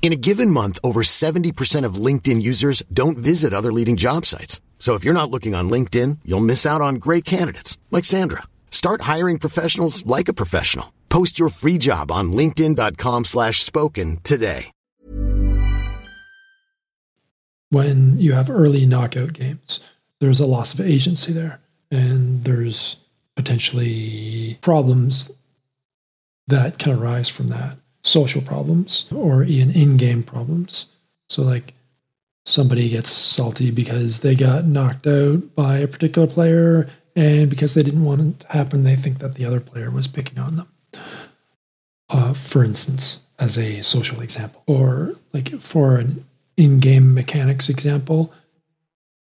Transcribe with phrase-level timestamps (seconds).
[0.00, 4.62] In a given month, over 70% of LinkedIn users don't visit other leading job sites.
[4.78, 8.44] So if you're not looking on LinkedIn, you'll miss out on great candidates like Sandra.
[8.70, 10.94] Start hiring professionals like a professional.
[11.10, 14.70] Post your free job on linkedin.com slash spoken today.
[17.70, 19.80] When you have early knockout games,
[20.20, 21.60] there's a loss of agency there.
[21.90, 22.96] And there's
[23.36, 25.30] potentially problems
[26.46, 27.76] that can arise from that
[28.08, 30.90] social problems or even in-game problems.
[31.28, 31.74] So like
[32.48, 37.82] somebody gets salty because they got knocked out by a particular player and because they
[37.82, 40.68] didn't want it to happen they think that the other player was picking on them
[42.08, 46.24] uh, for instance as a social example or like for an
[46.56, 48.32] in-game mechanics example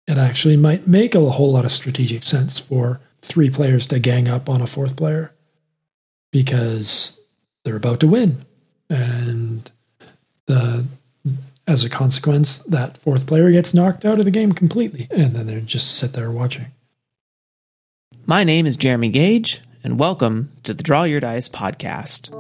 [0.08, 4.30] it actually might make a whole lot of strategic sense for three players to gang
[4.30, 5.32] up on a fourth player
[6.32, 7.20] because
[7.66, 8.46] they're about to win
[8.90, 9.70] and
[10.46, 10.86] the
[11.70, 15.46] as a consequence, that fourth player gets knocked out of the game completely, and then
[15.46, 16.66] they just sit there watching.
[18.26, 22.34] My name is Jeremy Gage, and welcome to the Draw Your Dice podcast.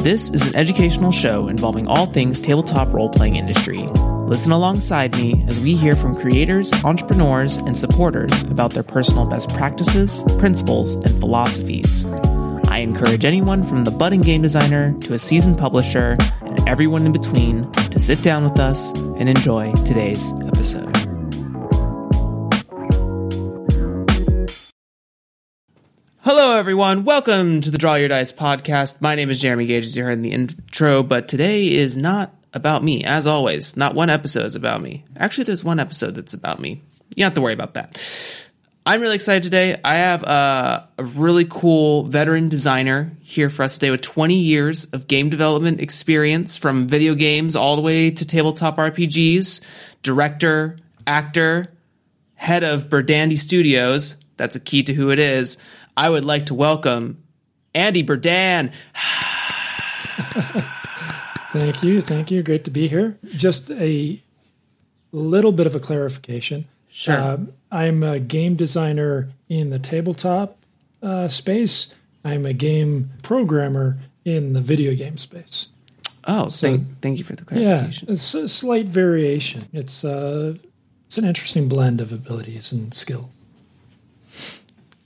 [0.00, 3.78] This is an educational show involving all things tabletop role playing industry.
[3.78, 9.50] Listen alongside me as we hear from creators, entrepreneurs, and supporters about their personal best
[9.50, 12.04] practices, principles, and philosophies.
[12.78, 17.10] I encourage anyone from the budding game designer to a seasoned publisher and everyone in
[17.10, 20.96] between to sit down with us and enjoy today's episode.
[26.20, 27.02] Hello, everyone.
[27.02, 29.00] Welcome to the Draw Your Dice podcast.
[29.00, 32.32] My name is Jeremy Gage, as you heard in the intro, but today is not
[32.52, 33.76] about me, as always.
[33.76, 35.04] Not one episode is about me.
[35.16, 36.80] Actually, there's one episode that's about me.
[37.16, 38.00] You don't have to worry about that.
[38.88, 39.78] I'm really excited today.
[39.84, 44.86] I have a, a, really cool veteran designer here for us today with 20 years
[44.94, 49.62] of game development experience from video games all the way to tabletop RPGs,
[50.02, 51.66] director, actor,
[52.36, 54.16] head of Berdandy Studios.
[54.38, 55.58] That's a key to who it is.
[55.94, 57.22] I would like to welcome
[57.74, 58.72] Andy Berdan.
[61.52, 62.00] thank you.
[62.00, 62.42] Thank you.
[62.42, 63.18] Great to be here.
[63.36, 64.18] Just a
[65.12, 66.66] little bit of a clarification.
[66.88, 67.14] Sure.
[67.14, 67.36] Uh,
[67.70, 70.56] I'm a game designer in the tabletop
[71.02, 71.94] uh, space.
[72.24, 75.68] I'm a game programmer in the video game space.
[76.24, 78.08] Oh, so, thank, thank you for the clarification.
[78.08, 79.62] Yeah, it's a slight variation.
[79.72, 80.54] It's uh,
[81.06, 83.37] it's an interesting blend of abilities and skills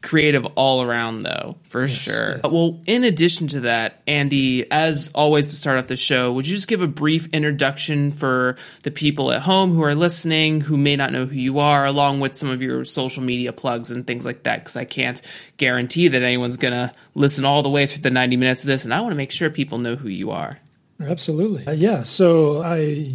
[0.02, 2.40] creative all around though for yes, sure.
[2.44, 6.54] well in addition to that andy as always to start off the show would you
[6.54, 10.96] just give a brief introduction for the people at home who are listening who may
[10.96, 14.26] not know who you are along with some of your social media plugs and things
[14.26, 14.58] like that?
[14.58, 15.22] Because i can't
[15.56, 18.92] guarantee that anyone's gonna listen all the way through the 90 minutes of this and
[18.92, 20.58] i want to make sure people know who you are.
[21.00, 21.66] Absolutely.
[21.66, 23.14] Uh, yeah so i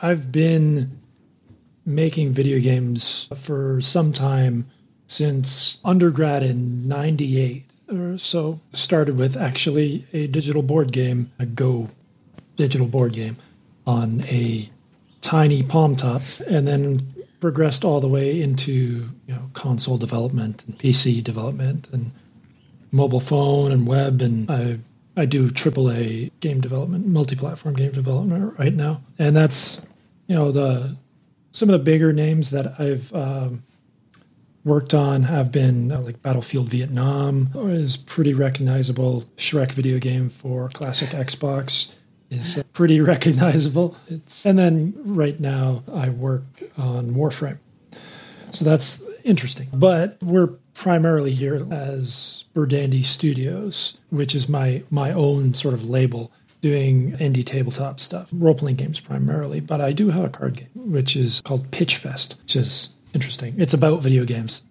[0.00, 1.00] i've been
[1.84, 4.70] making video games for some time
[5.12, 8.60] since undergrad in 98 or so.
[8.72, 11.88] Started with actually a digital board game, a Go
[12.56, 13.36] digital board game
[13.86, 14.68] on a
[15.20, 16.98] tiny palm top, and then
[17.40, 18.72] progressed all the way into
[19.26, 22.12] you know console development and PC development and
[22.90, 24.78] mobile phone and web and I
[25.14, 29.86] I do AAA game development, multi-platform game development right now, and that's
[30.26, 30.96] you know the
[31.52, 33.62] some of the bigger names that I've um,
[34.64, 39.24] worked on have been uh, like Battlefield Vietnam is pretty recognizable.
[39.36, 41.92] Shrek video game for classic Xbox
[42.30, 43.96] is uh, pretty recognizable.
[44.08, 46.44] It's and then right now I work
[46.76, 47.58] on Warframe.
[48.52, 49.68] So that's interesting.
[49.72, 56.30] But we're primarily here as Berdandy Studios, which is my my own sort of label
[56.60, 60.92] doing indie tabletop stuff, role playing games primarily, but I do have a card game,
[60.92, 63.54] which is called Pitch Fest, which is interesting.
[63.58, 64.62] It's about video games,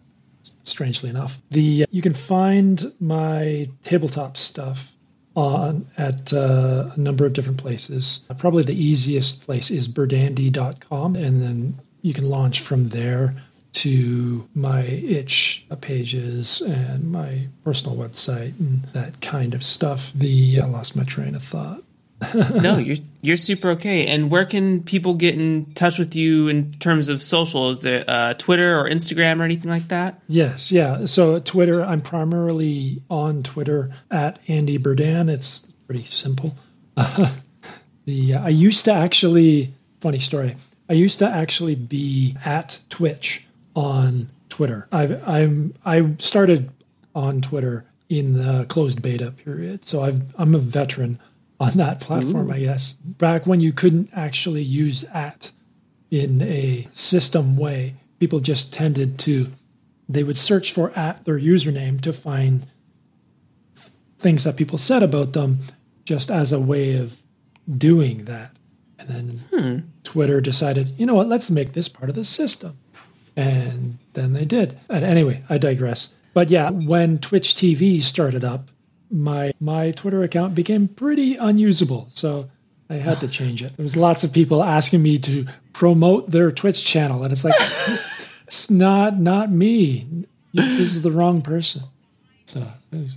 [0.63, 1.39] strangely enough.
[1.51, 4.95] The You can find my tabletop stuff
[5.35, 8.21] on at uh, a number of different places.
[8.38, 13.35] Probably the easiest place is berdandy.com, and then you can launch from there
[13.73, 20.11] to my itch pages and my personal website and that kind of stuff.
[20.13, 21.81] The I lost my train of thought.
[22.62, 24.07] No, you're you're super okay.
[24.07, 27.69] And where can people get in touch with you in terms of social?
[27.69, 30.21] Is it uh, Twitter or Instagram or anything like that?
[30.27, 31.06] Yes, yeah.
[31.06, 35.29] So Twitter, I'm primarily on Twitter at Andy Berdan.
[35.29, 36.56] It's pretty simple.
[38.06, 40.56] the I used to actually funny story.
[40.89, 44.88] I used to actually be at Twitch on Twitter.
[44.91, 46.69] I've, I'm I started
[47.15, 51.18] on Twitter in the closed beta period, so I've, I'm a veteran
[51.61, 52.53] on that platform, Ooh.
[52.53, 52.93] I guess.
[52.93, 55.51] Back when you couldn't actually use at
[56.09, 59.47] in a system way, people just tended to
[60.09, 62.65] they would search for at their username to find
[64.17, 65.59] things that people said about them
[66.03, 67.15] just as a way of
[67.77, 68.51] doing that.
[68.99, 69.77] And then hmm.
[70.03, 72.77] Twitter decided, you know what, let's make this part of the system.
[73.37, 74.77] And then they did.
[74.89, 76.13] And anyway, I digress.
[76.33, 78.69] But yeah, when Twitch TV started up,
[79.11, 82.07] my my Twitter account became pretty unusable.
[82.09, 82.49] So
[82.89, 83.75] I had to change it.
[83.77, 87.55] There was lots of people asking me to promote their Twitch channel, and it's like
[88.47, 90.25] it's not not me.
[90.53, 91.83] This is the wrong person.
[92.45, 92.67] So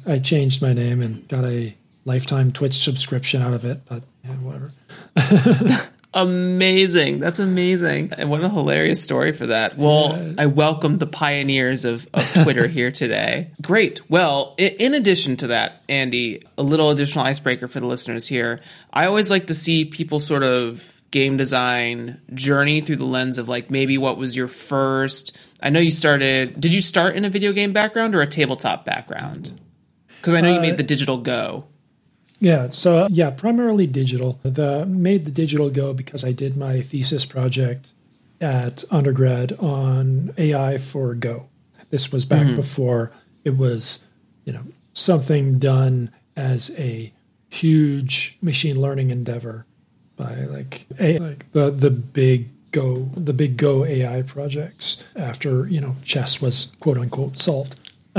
[0.07, 3.81] I changed my name and got a lifetime Twitch subscription out of it.
[3.87, 4.71] But yeah, whatever.
[6.15, 7.21] amazing.
[7.21, 8.13] That's amazing.
[8.17, 9.77] And what a hilarious story for that.
[9.77, 10.35] Well.
[10.39, 13.51] I welcome the pioneers of, of Twitter here today.
[13.63, 14.09] Great.
[14.11, 18.61] Well, in addition to that, Andy, a little additional icebreaker for the listeners here.
[18.93, 23.49] I always like to see people sort of game design journey through the lens of
[23.49, 25.37] like maybe what was your first.
[25.63, 28.85] I know you started, did you start in a video game background or a tabletop
[28.85, 29.61] background?
[30.09, 31.69] Because I know you made uh, the digital go.
[32.45, 34.39] Yeah, so yeah, primarily digital.
[34.43, 37.91] The made the digital go because I did my thesis project
[38.39, 41.49] at undergrad on AI for Go.
[41.89, 42.57] This was back mm-hmm.
[42.57, 43.13] before
[43.45, 44.05] it was,
[44.45, 44.61] you know,
[44.93, 47.11] something done as a
[47.49, 49.65] huge machine learning endeavor
[50.17, 55.81] by like a, like the the big Go the big Go AI projects after you
[55.81, 57.81] know chess was quote unquote solved.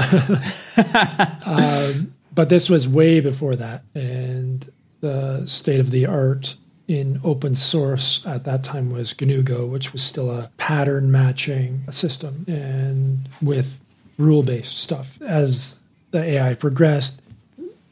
[1.46, 4.70] um, but this was way before that, and
[5.02, 6.56] the state of the art
[6.88, 12.46] in open source at that time was GNU-Go, which was still a pattern matching system,
[12.48, 13.80] and with
[14.18, 15.20] rule based stuff.
[15.22, 15.80] As
[16.12, 17.22] the AI progressed,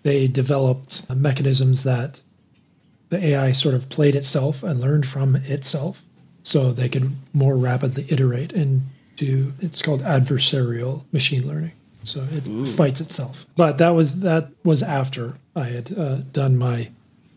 [0.03, 2.21] they developed mechanisms that
[3.09, 6.03] the AI sort of played itself and learned from itself
[6.43, 8.81] so they could more rapidly iterate and
[9.15, 11.71] do it's called adversarial machine learning
[12.03, 12.65] so it Ooh.
[12.65, 13.45] fights itself.
[13.55, 16.89] But that was that was after I had uh, done my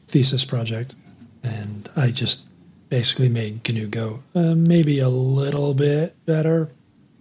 [0.09, 0.95] thesis project,
[1.43, 2.47] and I just
[2.89, 6.71] basically made GNU Go uh, maybe a little bit better,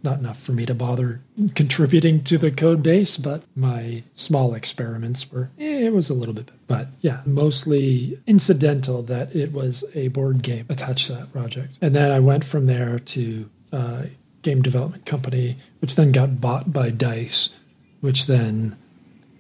[0.04, 1.22] not enough for me to bother
[1.56, 6.34] contributing to the code base, but my small experiments were eh, it was a little
[6.34, 11.78] bit, but yeah, mostly incidental that it was a board game attached to that project,
[11.82, 13.50] and then I went from there to.
[13.72, 14.04] Uh,
[14.46, 17.54] game development company, which then got bought by Dice,
[18.00, 18.78] which then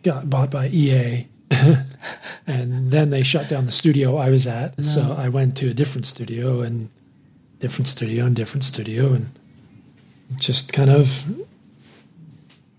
[0.04, 1.28] got bought by EA.
[2.48, 4.78] and then they shut down the studio I was at.
[4.78, 4.84] No.
[4.84, 6.90] So I went to a different studio and
[7.60, 9.30] different studio and different studio and
[10.38, 11.08] just kind of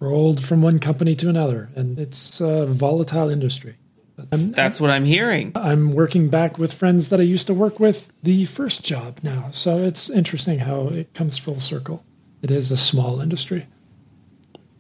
[0.01, 1.71] rolled from one company to another.
[1.77, 3.77] And it's a volatile industry.
[4.19, 5.53] I'm, That's what I'm hearing.
[5.55, 9.51] I'm working back with friends that I used to work with the first job now.
[9.53, 12.03] So it's interesting how it comes full circle
[12.47, 13.67] it is a small industry.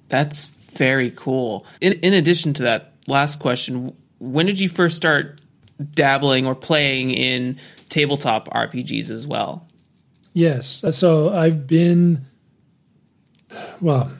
[0.07, 1.67] That's very cool.
[1.81, 5.41] In, in addition to that, last question: When did you first start
[5.91, 7.59] dabbling or playing in
[7.89, 9.67] tabletop RPGs as well?
[10.33, 12.25] Yes, uh, so I've been
[13.81, 14.13] well.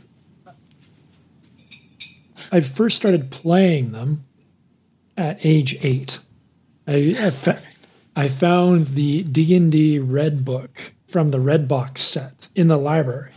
[2.51, 4.25] I first started playing them
[5.17, 6.19] at age eight.
[6.89, 7.63] I, I, fa-
[8.17, 12.77] I found the D and D Red Book from the Red Box set in the
[12.77, 13.31] library.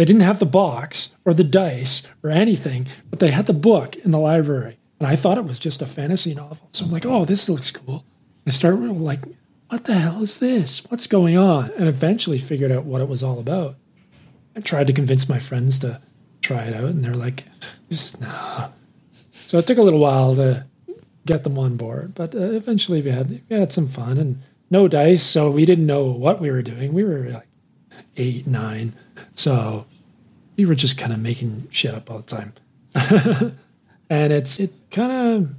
[0.00, 3.96] They didn't have the box or the dice or anything, but they had the book
[3.96, 4.78] in the library.
[4.98, 6.70] And I thought it was just a fantasy novel.
[6.72, 8.02] So I'm like, oh, this looks cool.
[8.46, 9.20] I started like,
[9.68, 10.90] what the hell is this?
[10.90, 11.70] What's going on?
[11.72, 13.74] And eventually figured out what it was all about.
[14.56, 16.00] I tried to convince my friends to
[16.40, 17.44] try it out, and they're like,
[17.90, 18.70] this is nah.
[19.48, 20.64] So it took a little while to
[21.26, 22.14] get them on board.
[22.14, 24.38] But uh, eventually we had we had some fun and
[24.70, 26.94] no dice, so we didn't know what we were doing.
[26.94, 27.48] We were like
[28.16, 28.94] eight, nine,
[29.40, 29.86] so
[30.56, 32.52] we were just kind of making shit up all the time.
[34.10, 35.54] and it's it kind of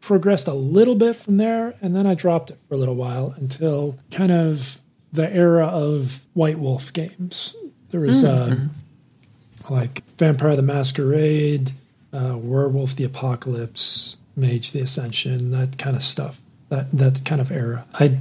[0.00, 3.34] progressed a little bit from there, and then I dropped it for a little while
[3.36, 4.78] until kind of
[5.12, 7.56] the era of White Wolf games.
[7.90, 8.66] There was mm-hmm.
[9.64, 11.72] uh, like Vampire the Masquerade,
[12.12, 16.40] uh, Werewolf the Apocalypse, Mage the Ascension, that kind of stuff.
[16.68, 17.84] That that kind of era.
[17.92, 18.16] I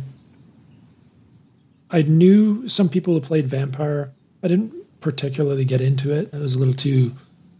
[1.91, 4.11] I knew some people who played Vampire.
[4.45, 6.31] I didn't particularly get into it.
[6.31, 7.13] It was a little too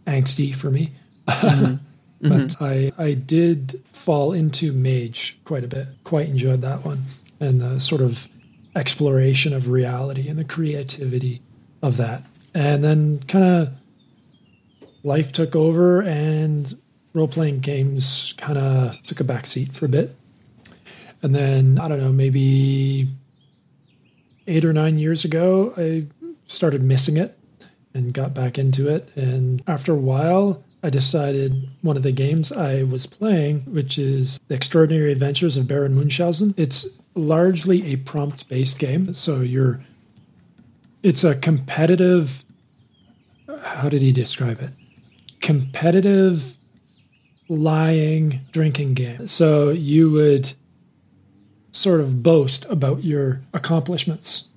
[0.06, 0.92] angsty for me.
[1.26, 1.74] Mm-hmm.
[2.20, 2.64] but mm-hmm.
[2.64, 5.88] I I did fall into Mage quite a bit.
[6.04, 7.00] Quite enjoyed that one
[7.40, 8.28] and the sort of
[8.76, 11.42] exploration of reality and the creativity
[11.82, 12.22] of that.
[12.54, 13.72] And then kind of
[15.02, 16.72] life took over and
[17.14, 20.14] role playing games kind of took a backseat for a bit.
[21.20, 23.08] And then I don't know, maybe
[24.46, 26.06] eight or nine years ago, I
[26.46, 27.38] started missing it
[27.94, 29.08] and got back into it.
[29.16, 34.38] And after a while, I decided one of the games I was playing, which is
[34.48, 36.54] The Extraordinary Adventures of Baron Munchausen.
[36.56, 39.14] It's largely a prompt based game.
[39.14, 39.82] So you're,
[41.02, 42.44] it's a competitive,
[43.60, 44.70] how did he describe it?
[45.40, 46.56] Competitive
[47.48, 49.26] lying drinking game.
[49.26, 50.52] So you would
[51.72, 54.48] sort of boast about your accomplishments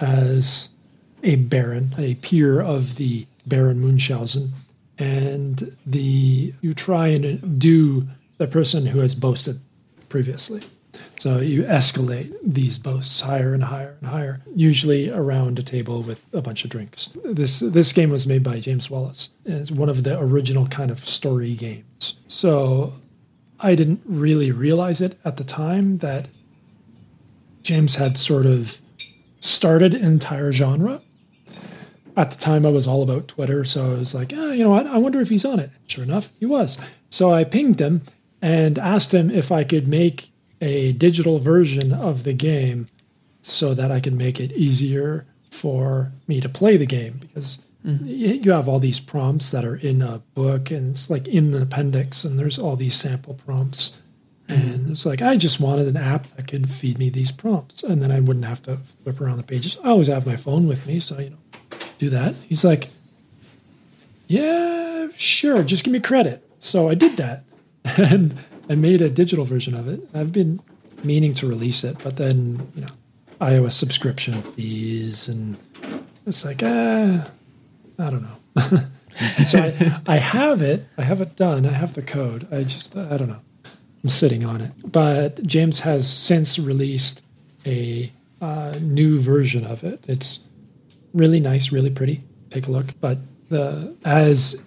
[0.00, 0.70] as
[1.22, 4.52] a baron, a peer of the Baron Munchausen,
[4.98, 8.06] and the you try and do
[8.38, 9.60] the person who has boasted
[10.08, 10.62] previously.
[11.18, 16.24] So you escalate these boasts higher and higher and higher, usually around a table with
[16.32, 17.10] a bunch of drinks.
[17.24, 19.30] This this game was made by James Wallis.
[19.44, 22.18] It's one of the original kind of story games.
[22.28, 22.94] So
[23.58, 26.28] I didn't really realize it at the time that
[27.62, 28.80] James had sort of
[29.40, 31.02] started an entire genre.
[32.18, 34.70] At the time, I was all about Twitter, so I was like, oh, you know
[34.70, 34.88] what?
[34.88, 35.70] I wonder if he's on it.
[35.86, 36.76] Sure enough, he was.
[37.10, 38.02] So I pinged him
[38.42, 40.28] and asked him if I could make
[40.60, 42.86] a digital version of the game
[43.42, 48.04] so that I could make it easier for me to play the game because mm-hmm.
[48.04, 51.62] you have all these prompts that are in a book and it's like in an
[51.62, 53.96] appendix and there's all these sample prompts
[54.48, 58.00] and it's like I just wanted an app that could feed me these prompts, and
[58.00, 59.78] then I wouldn't have to flip around the pages.
[59.84, 61.36] I always have my phone with me, so you know,
[61.98, 62.34] do that.
[62.34, 62.88] He's like,
[64.26, 67.44] "Yeah, sure, just give me credit." So I did that,
[67.84, 68.34] and
[68.68, 70.00] I made a digital version of it.
[70.14, 70.60] I've been
[71.04, 72.92] meaning to release it, but then you know,
[73.40, 75.56] iOS subscription fees, and
[76.26, 77.30] it's like, ah,
[77.98, 78.36] I don't know.
[79.46, 80.86] so I, I have it.
[80.96, 81.66] I have it done.
[81.66, 82.52] I have the code.
[82.52, 83.40] I just I don't know.
[84.02, 84.72] I'm sitting on it.
[84.84, 87.22] But James has since released
[87.66, 90.04] a uh, new version of it.
[90.06, 90.44] It's
[91.12, 92.22] really nice, really pretty.
[92.50, 92.86] Take a look.
[93.00, 94.64] But the as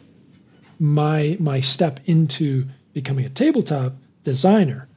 [0.79, 3.93] my my step into becoming a tabletop
[4.23, 4.87] designer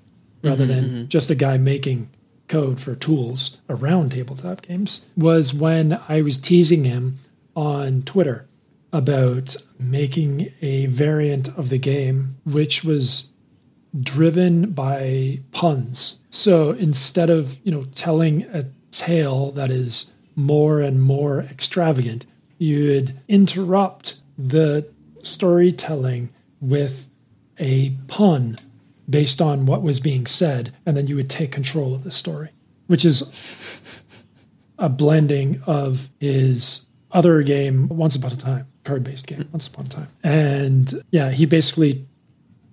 [0.43, 1.09] rather mm-hmm, than mm-hmm.
[1.09, 2.09] just a guy making
[2.49, 7.17] code for tools around tabletop games was when I was teasing him
[7.57, 8.47] on Twitter
[8.93, 13.31] about making a variant of the game which was
[13.99, 16.21] driven by puns.
[16.31, 22.27] So instead of, you know, telling a tale that is more and more extravagant,
[22.59, 24.89] you'd interrupt the
[25.23, 27.09] storytelling with
[27.59, 28.57] a pun
[29.09, 32.51] based on what was being said, and then you would take control of the story,
[32.87, 34.03] which is
[34.79, 39.87] a blending of his other game, Once Upon a Time, card based game, Once Upon
[39.87, 40.09] a Time.
[40.23, 42.07] And yeah, he basically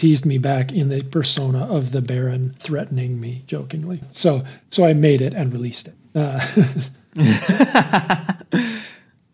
[0.01, 4.01] teased me back in the persona of the Baron threatening me jokingly.
[4.10, 5.93] So so I made it and released it.
[6.15, 6.39] Uh,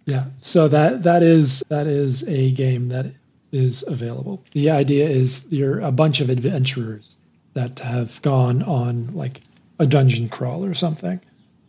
[0.06, 0.26] yeah.
[0.42, 3.06] So that that is that is a game that
[3.54, 4.44] is available.
[4.52, 7.18] The idea is you're a bunch of adventurers
[7.54, 9.40] that have gone on like
[9.80, 11.22] a dungeon crawl or something.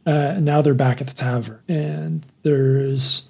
[0.04, 3.28] Uh, and now they're back at the tavern, and there's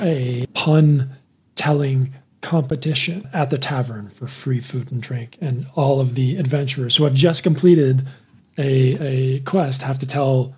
[0.00, 1.16] a pun
[1.56, 5.36] telling competition at the tavern for free food and drink.
[5.40, 8.06] And all of the adventurers who have just completed
[8.58, 10.54] a, a quest have to tell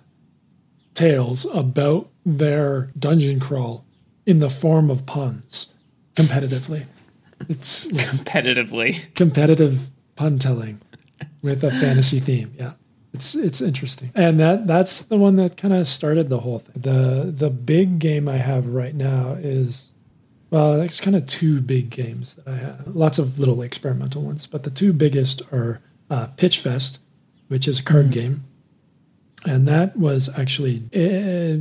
[0.93, 3.85] tales about their dungeon crawl
[4.25, 5.71] in the form of puns
[6.15, 6.85] competitively.
[7.49, 10.79] It's competitively competitive pun telling
[11.41, 12.53] with a fantasy theme.
[12.57, 12.73] Yeah.
[13.13, 14.11] It's it's interesting.
[14.15, 16.81] And that that's the one that kind of started the whole thing.
[16.81, 19.91] The the big game I have right now is
[20.53, 22.95] Well, it's kind of two big games that I have.
[22.95, 25.81] Lots of little experimental ones, but the two biggest are
[26.11, 26.99] uh, Pitch Fest,
[27.47, 28.43] which is a card game,
[29.47, 31.57] and that was actually uh,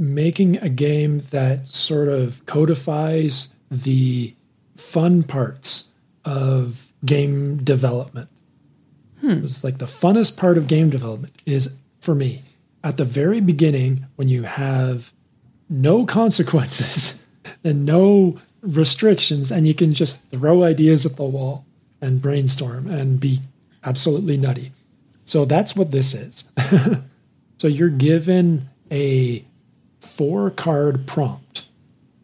[0.00, 4.34] making a game that sort of codifies the
[4.76, 5.88] fun parts
[6.24, 8.28] of game development.
[9.22, 12.42] It was like the funnest part of game development is for me
[12.82, 15.12] at the very beginning when you have
[15.70, 17.22] no consequences
[17.66, 21.64] and no restrictions and you can just throw ideas at the wall
[22.00, 23.40] and brainstorm and be
[23.84, 24.72] absolutely nutty.
[25.24, 26.48] So that's what this is.
[27.58, 29.44] so you're given a
[30.00, 31.68] four card prompt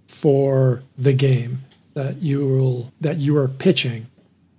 [0.09, 1.59] for the game
[1.95, 4.07] that you will that you are pitching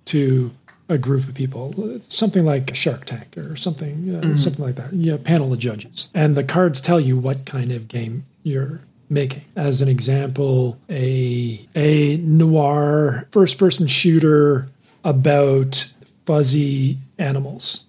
[0.06, 0.52] to
[0.90, 4.94] a group of people, something like Shark Tank or something, uh, something like that.
[4.94, 8.82] Yeah, panel of judges, and the cards tell you what kind of game you're
[9.14, 9.44] making.
[9.56, 14.68] As an example, a a noir first-person shooter
[15.04, 15.92] about
[16.26, 17.86] fuzzy animals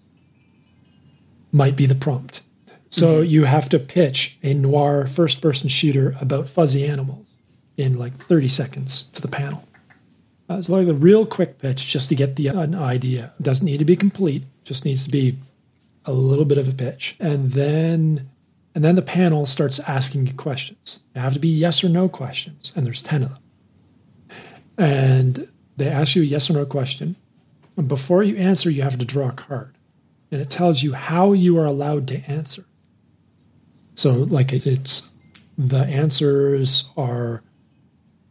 [1.52, 2.42] might be the prompt.
[2.90, 7.28] So you have to pitch a noir first-person shooter about fuzzy animals
[7.76, 9.64] in like 30 seconds to the panel.
[10.48, 13.32] Uh, it's like a real quick pitch just to get the an idea.
[13.40, 15.38] It doesn't need to be complete, just needs to be
[16.04, 17.16] a little bit of a pitch.
[17.18, 18.30] And then
[18.74, 21.00] and then the panel starts asking you questions.
[21.12, 23.38] They have to be yes or no questions, and there's 10 of them.
[24.76, 27.16] And they ask you a yes or no question.
[27.76, 29.74] And before you answer, you have to draw a card.
[30.30, 32.64] And it tells you how you are allowed to answer.
[33.94, 35.12] So like it's
[35.56, 37.42] the answers are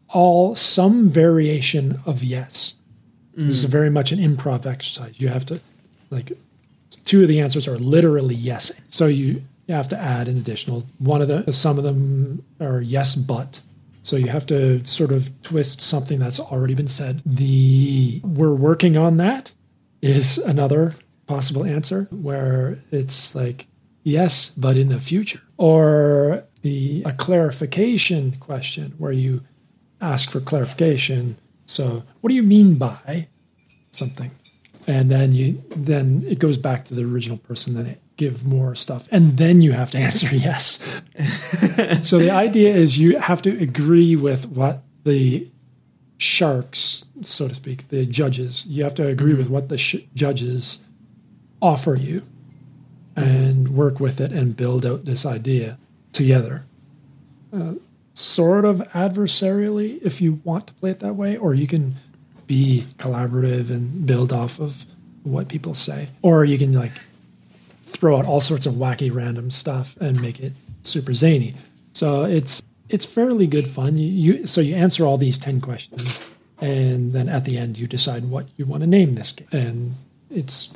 [0.10, 2.76] all some variation of yes.
[3.34, 3.70] This is mm.
[3.70, 5.20] very much an improv exercise.
[5.20, 5.62] You have to
[6.10, 6.34] like
[7.06, 8.74] two of the answers are literally yes.
[8.90, 12.82] So you you have to add an additional one of the some of them are
[12.82, 13.62] yes but.
[14.04, 17.22] So you have to sort of twist something that's already been said.
[17.26, 19.54] The we're working on that
[20.02, 20.94] is another
[21.26, 23.68] possible answer where it's like
[24.04, 29.42] yes but in the future or the a clarification question where you
[30.02, 33.26] ask for clarification so what do you mean by
[33.92, 34.30] something
[34.86, 39.08] and then you then it goes back to the original person then give more stuff
[39.12, 41.02] and then you have to answer yes.
[42.04, 45.50] So the idea is you have to agree with what the
[46.18, 50.84] sharks so to speak the judges you have to agree with what the sh- judges
[51.62, 52.22] offer you
[53.16, 55.78] and work with it and build out this idea
[56.12, 56.64] together.
[57.54, 57.74] Uh,
[58.16, 61.96] sort of adversarially if you want to play it that way or you can
[62.46, 64.86] be collaborative and build off of
[65.24, 66.10] what people say.
[66.22, 66.92] Or you can like
[67.94, 70.54] throw out all sorts of wacky random stuff and make it
[70.84, 71.54] super zany
[71.94, 76.26] so it's it's fairly good fun you, you so you answer all these 10 questions
[76.60, 79.92] and then at the end you decide what you want to name this game and
[80.30, 80.74] it's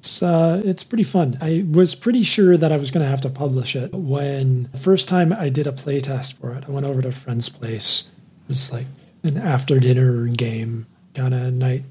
[0.00, 1.36] it's uh, it's pretty fun.
[1.42, 4.78] I was pretty sure that I was going to have to publish it when the
[4.78, 6.64] first time I did a play test for it.
[6.66, 8.08] I went over to a friend's place.
[8.44, 8.86] It was like
[9.24, 11.84] an after dinner game kind of night.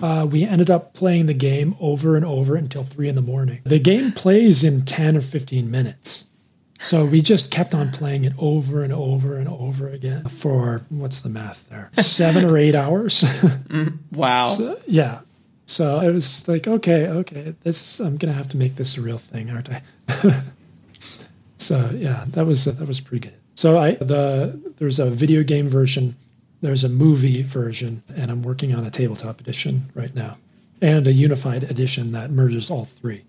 [0.00, 3.60] Uh, we ended up playing the game over and over until three in the morning.
[3.64, 6.26] The game plays in 10 or 15 minutes.
[6.80, 11.22] So we just kept on playing it over and over and over again for what's
[11.22, 11.90] the math there?
[11.96, 13.24] Seven or eight hours.
[14.12, 14.46] Wow.
[14.46, 15.20] So, yeah.
[15.66, 19.18] So I was like, okay, okay, this I'm gonna have to make this a real
[19.18, 19.82] thing, aren't I?
[21.58, 23.38] so yeah, that was that was pretty good.
[23.54, 26.16] So I the there's a video game version,
[26.64, 30.38] there's a movie version, and I'm working on a tabletop edition right now,
[30.80, 33.22] and a unified edition that merges all three.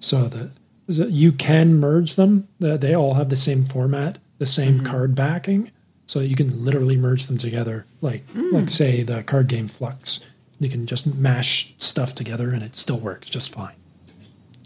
[0.00, 0.50] So that
[0.88, 2.48] you can merge them.
[2.58, 4.86] They all have the same format, the same mm-hmm.
[4.86, 5.70] card backing,
[6.06, 7.86] so you can literally merge them together.
[8.00, 8.52] Like hmm.
[8.52, 10.24] like say the card game Fluxx,
[10.58, 13.76] you can just mash stuff together and it still works just fine.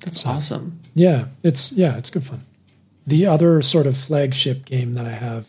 [0.02, 0.80] That's awesome.
[0.94, 2.46] Yeah, it's yeah, it's good fun.
[3.06, 5.46] The other sort of flagship game that I have,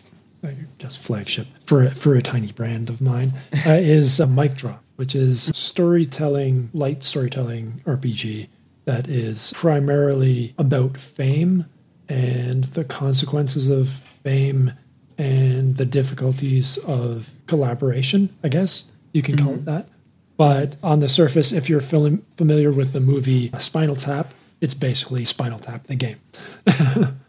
[0.80, 3.34] Guess flagship for a- for a tiny brand of mine,
[3.66, 8.48] uh, is a Mic Drop, which is storytelling, light storytelling RPG
[8.86, 11.66] that is primarily about fame
[12.08, 13.90] and the consequences of
[14.24, 14.72] fame
[15.18, 18.30] and the difficulties of collaboration.
[18.44, 19.90] I guess you can call it that.
[20.38, 25.26] But on the surface, if you're fam- familiar with the movie Spinal Tap, it's basically
[25.26, 26.18] Spinal Tap, the game,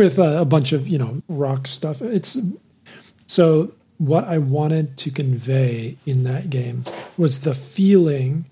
[0.00, 2.00] with a, a bunch of you know rock stuff.
[2.00, 2.38] It's
[3.26, 6.84] so what I wanted to convey in that game
[7.18, 8.46] was the feeling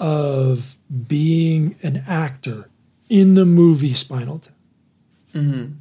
[0.00, 0.76] of
[1.08, 2.70] being an actor
[3.10, 4.54] in the movie Spinal Tap.
[5.34, 5.74] Mm-hmm.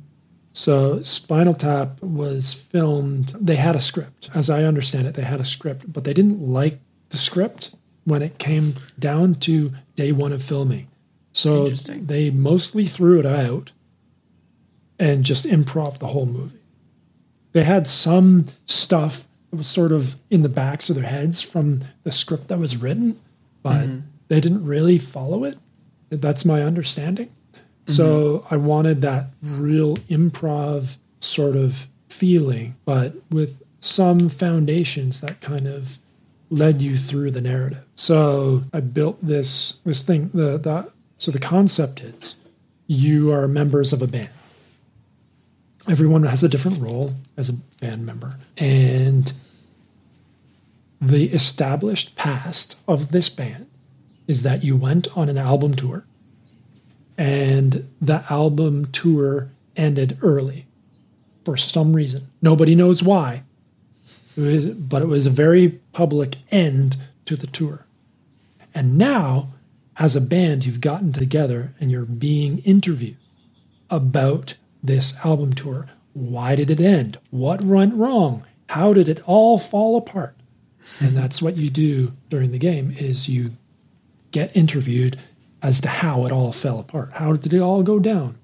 [0.52, 3.34] So Spinal Tap was filmed.
[3.40, 5.14] They had a script, as I understand it.
[5.14, 7.74] They had a script, but they didn't like the script
[8.04, 10.90] when it came down to day one of filming.
[11.32, 13.72] So they mostly threw it out
[15.02, 16.60] and just improv the whole movie.
[17.54, 21.80] They had some stuff that was sort of in the backs of their heads from
[22.04, 23.20] the script that was written,
[23.64, 24.00] but mm-hmm.
[24.28, 25.58] they didn't really follow it.
[26.10, 27.28] That's my understanding.
[27.28, 27.94] Mm-hmm.
[27.94, 35.66] So I wanted that real improv sort of feeling, but with some foundations that kind
[35.66, 35.98] of
[36.52, 37.84] led you through the narrative.
[37.96, 40.30] So I built this this thing.
[40.32, 42.36] The, the so the concept is
[42.86, 44.30] you are members of a band.
[45.90, 49.32] Everyone has a different role as a band member, and
[51.02, 53.68] the established past of this band
[54.28, 56.06] is that you went on an album tour
[57.18, 60.66] and the album tour ended early
[61.46, 62.28] for some reason.
[62.42, 63.44] Nobody knows why,
[64.38, 67.86] it was, but it was a very public end to the tour.
[68.74, 69.50] And now,
[69.98, 73.18] as a band, you've gotten together and you're being interviewed
[73.90, 75.88] about this album tour.
[76.14, 77.18] Why did it end?
[77.30, 78.46] What went wrong?
[78.68, 80.36] How did it all fall apart?
[81.00, 83.52] And that's what you do during the game is you
[84.32, 85.18] get interviewed
[85.62, 87.12] as to how it all fell apart.
[87.14, 88.38] How did it all go down?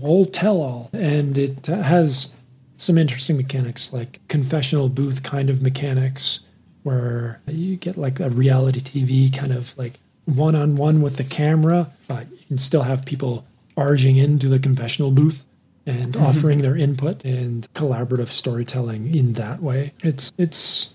[0.00, 0.90] All tell all.
[0.92, 2.32] And it has
[2.76, 6.40] some interesting mechanics like confessional booth kind of mechanics
[6.82, 11.24] where you get like a reality TV kind of like one on one with the
[11.24, 15.46] camera, but you can still have people barging into the confessional booth
[15.86, 16.24] and mm-hmm.
[16.24, 19.92] offering their input and collaborative storytelling in that way.
[20.02, 20.94] It's it's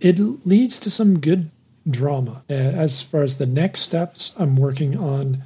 [0.00, 1.50] it leads to some good
[1.88, 2.42] drama.
[2.48, 5.44] Uh, as far as the next steps, I'm working on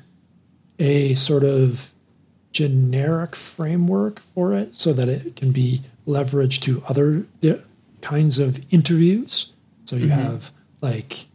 [0.78, 1.92] a sort of
[2.52, 7.26] generic framework for it so that it can be leveraged to other
[8.00, 9.52] kinds of interviews.
[9.84, 10.20] So you mm-hmm.
[10.20, 11.26] have like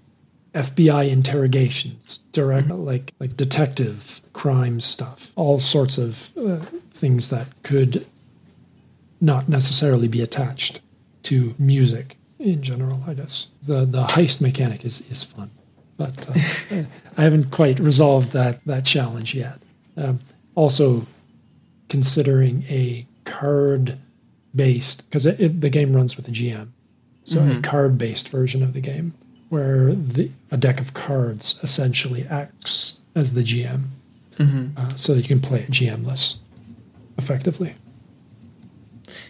[0.54, 2.84] FBI interrogations, direct mm-hmm.
[2.84, 6.58] like like detective crime stuff, all sorts of uh,
[6.92, 8.06] things that could
[9.20, 10.82] not necessarily be attached
[11.24, 13.48] to music in general, I guess.
[13.64, 15.50] The the heist mechanic is, is fun,
[15.98, 16.34] but uh,
[17.18, 19.60] I haven't quite resolved that that challenge yet.
[19.98, 20.20] Um,
[20.54, 21.08] also,
[21.90, 23.98] considering a card
[24.54, 26.68] based because the game runs with a GM,
[27.24, 27.58] so mm-hmm.
[27.58, 29.16] a card based version of the game
[29.54, 33.84] where the, a deck of cards essentially acts as the GM,
[34.38, 34.76] mm-hmm.
[34.76, 36.40] uh, so that you can play it GMless
[37.20, 37.76] effectively.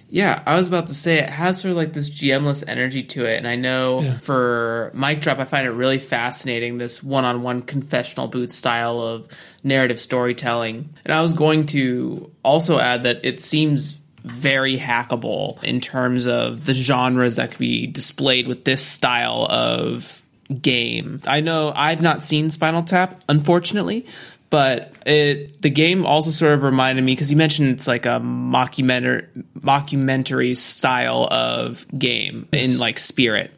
[0.09, 3.25] Yeah, I was about to say it has sort of like this GMless energy to
[3.25, 4.17] it, and I know yeah.
[4.19, 9.27] for Mic Drop, I find it really fascinating this one-on-one confessional booth style of
[9.61, 10.93] narrative storytelling.
[11.03, 16.65] And I was going to also add that it seems very hackable in terms of
[16.65, 20.23] the genres that could be displayed with this style of
[20.61, 21.19] game.
[21.27, 24.05] I know I've not seen Spinal Tap, unfortunately,
[24.49, 28.19] but it the game also sort of reminded me because you mentioned it's like a
[28.19, 29.27] mockumentary
[29.59, 32.73] mockumentary style of game yes.
[32.73, 33.51] in like spirit.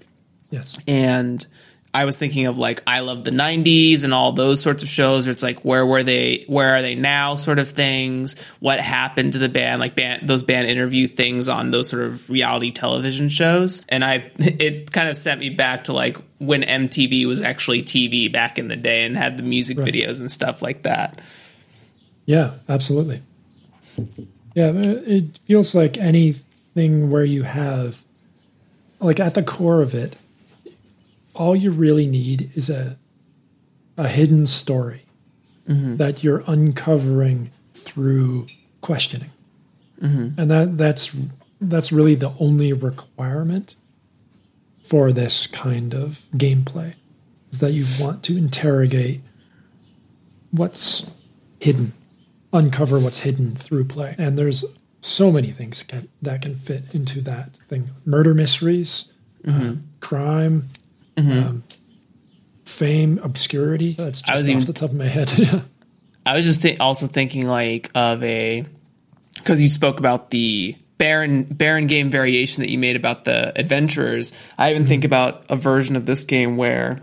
[0.52, 1.46] Yes, and
[1.96, 5.26] I was thinking of like I love the '90s and all those sorts of shows.
[5.26, 6.44] Where it's like where were they?
[6.46, 7.36] Where are they now?
[7.36, 8.38] Sort of things.
[8.60, 9.80] What happened to the band?
[9.80, 13.86] Like band those band interview things on those sort of reality television shows.
[13.88, 18.30] And I it kind of sent me back to like when MTV was actually TV
[18.30, 19.88] back in the day and had the music right.
[19.88, 21.22] videos and stuff like that.
[22.26, 23.22] Yeah, absolutely.
[24.54, 28.04] Yeah, it feels like anything where you have
[29.00, 30.18] like at the core of it
[31.36, 32.98] all you really need is a
[33.98, 35.02] a hidden story
[35.68, 35.98] mm-hmm.
[35.98, 38.48] that you're uncovering through
[38.82, 39.32] questioning.
[40.02, 40.40] Mm-hmm.
[40.40, 41.16] And that that's
[41.62, 43.76] that's really the only requirement
[44.84, 46.94] for this kind of gameplay
[47.52, 49.22] is that you want to interrogate
[50.52, 51.10] what's
[51.60, 51.94] hidden,
[52.54, 54.16] uncover what's hidden through play.
[54.18, 54.66] And there's
[55.02, 59.12] so many things can, that can fit into that thing: murder mysteries,
[59.44, 59.70] mm-hmm.
[59.70, 60.68] uh, crime,
[61.18, 61.32] Mm-hmm.
[61.32, 61.64] Um,
[62.66, 63.94] fame, obscurity.
[63.94, 65.32] That's just I was off even, the top of my head.
[66.26, 68.66] I was just th- also thinking like of a
[69.36, 74.34] because you spoke about the Baron Baron game variation that you made about the adventurers.
[74.58, 74.90] I even mm-hmm.
[74.90, 77.00] think about a version of this game where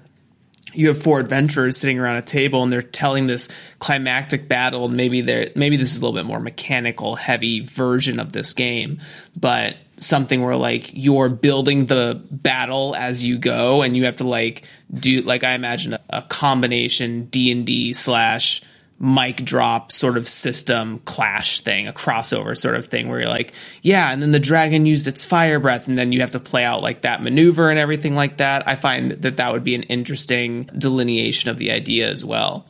[0.74, 4.88] you have four adventurers sitting around a table and they're telling this climactic battle.
[4.88, 9.00] Maybe they're maybe this is a little bit more mechanical heavy version of this game
[9.36, 14.26] but something where like you're building the battle as you go and you have to
[14.26, 18.62] like do like i imagine a, a combination d&d slash
[19.02, 23.52] mic drop sort of system clash thing, a crossover sort of thing where you're like,
[23.82, 26.62] yeah, and then the dragon used its fire breath, and then you have to play
[26.62, 28.66] out like that maneuver and everything like that.
[28.66, 32.64] I find that that would be an interesting delineation of the idea as well.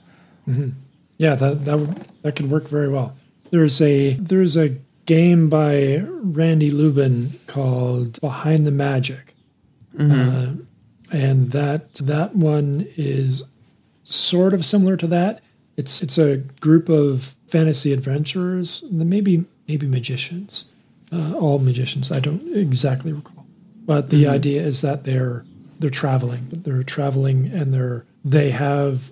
[0.48, 0.70] Mm-hmm.
[1.18, 3.14] Yeah, that that would, that could work very well.
[3.50, 4.70] There's a there's a
[5.04, 9.34] game by Randy Lubin called Behind the Magic,
[9.94, 10.12] mm-hmm.
[10.12, 13.44] uh, and that that one is
[14.04, 15.42] sort of similar to that
[15.76, 20.66] it's it's a group of fantasy adventurers, maybe maybe magicians,
[21.12, 22.12] uh, all magicians.
[22.12, 23.46] I don't exactly recall,
[23.84, 24.34] but the mm-hmm.
[24.34, 25.44] idea is that they're
[25.78, 26.48] they're traveling.
[26.52, 29.10] They're traveling, and they're they have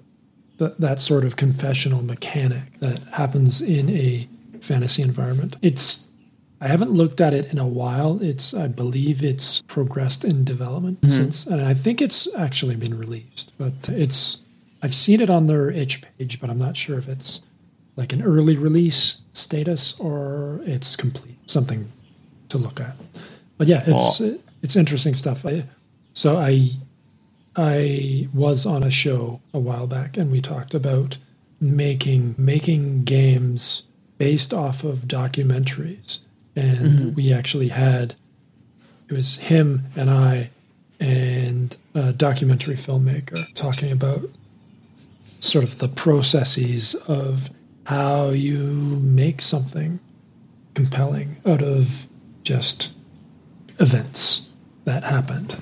[0.58, 4.28] th- that sort of confessional mechanic that happens in a
[4.60, 5.56] fantasy environment.
[5.62, 6.08] It's
[6.60, 8.22] I haven't looked at it in a while.
[8.22, 11.10] It's I believe it's progressed in development mm-hmm.
[11.10, 13.52] since, and I think it's actually been released.
[13.56, 14.42] But it's
[14.82, 17.42] I've seen it on their itch page, but I'm not sure if it's
[17.96, 21.36] like an early release status or it's complete.
[21.46, 21.90] Something
[22.48, 22.96] to look at.
[23.58, 24.38] But yeah, it's oh.
[24.62, 25.44] it's interesting stuff.
[25.44, 25.64] I,
[26.14, 26.70] so I
[27.56, 31.18] I was on a show a while back, and we talked about
[31.60, 33.82] making making games
[34.18, 36.20] based off of documentaries,
[36.56, 37.14] and mm-hmm.
[37.14, 38.14] we actually had
[39.08, 40.50] it was him and I
[41.00, 44.22] and a documentary filmmaker talking about
[45.40, 47.50] sort of the processes of
[47.84, 49.98] how you make something
[50.74, 52.06] compelling out of
[52.42, 52.94] just
[53.78, 54.48] events
[54.84, 55.56] that happened.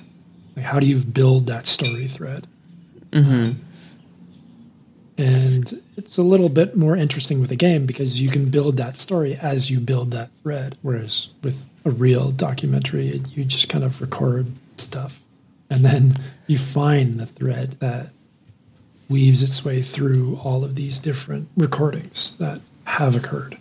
[0.57, 2.47] Like how do you build that story thread?
[3.11, 3.61] Mm-hmm.
[5.17, 8.97] And it's a little bit more interesting with a game because you can build that
[8.97, 10.77] story as you build that thread.
[10.83, 15.21] Whereas with a real documentary, you just kind of record stuff
[15.71, 16.15] and then
[16.47, 18.11] you find the thread that
[19.09, 23.57] weaves its way through all of these different recordings that have occurred.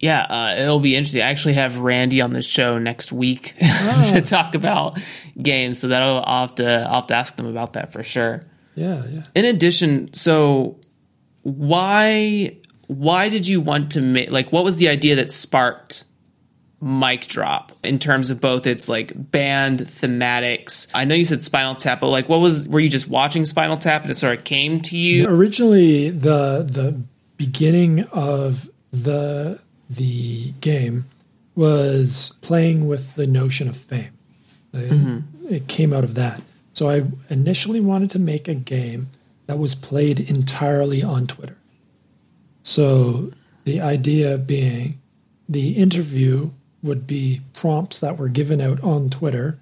[0.00, 1.22] Yeah, uh, it'll be interesting.
[1.22, 4.10] I actually have Randy on the show next week oh.
[4.12, 4.98] to talk about
[5.40, 8.40] games, so that'll I'll have to I'll have to ask them about that for sure.
[8.74, 9.22] Yeah, yeah.
[9.34, 10.78] In addition, so
[11.42, 16.04] why why did you want to make like what was the idea that sparked
[16.80, 20.86] mic drop in terms of both its like band thematics.
[20.94, 23.76] I know you said Spinal Tap, but like what was were you just watching Spinal
[23.76, 25.26] Tap and it sort of came to you?
[25.26, 27.00] Originally the the
[27.36, 29.60] beginning of the
[29.90, 31.06] the game
[31.54, 34.12] was playing with the notion of fame.
[34.72, 35.54] Mm-hmm.
[35.54, 36.40] It came out of that.
[36.72, 39.08] So I initially wanted to make a game
[39.46, 41.56] that was played entirely on Twitter.
[42.64, 43.30] So
[43.64, 45.00] the idea being
[45.48, 46.50] the interview
[46.84, 49.58] would be prompts that were given out on Twitter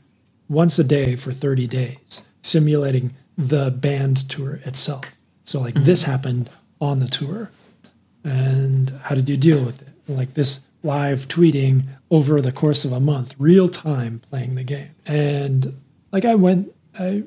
[0.48, 5.04] once a day for 30 days, simulating the band tour itself.
[5.44, 5.85] So, like, mm-hmm.
[5.85, 7.50] this happened on the tour.
[8.24, 9.88] And how did you deal with it?
[10.08, 14.90] Like, this live tweeting over the course of a month, real time playing the game.
[15.06, 15.80] And,
[16.11, 17.22] like, I went, I,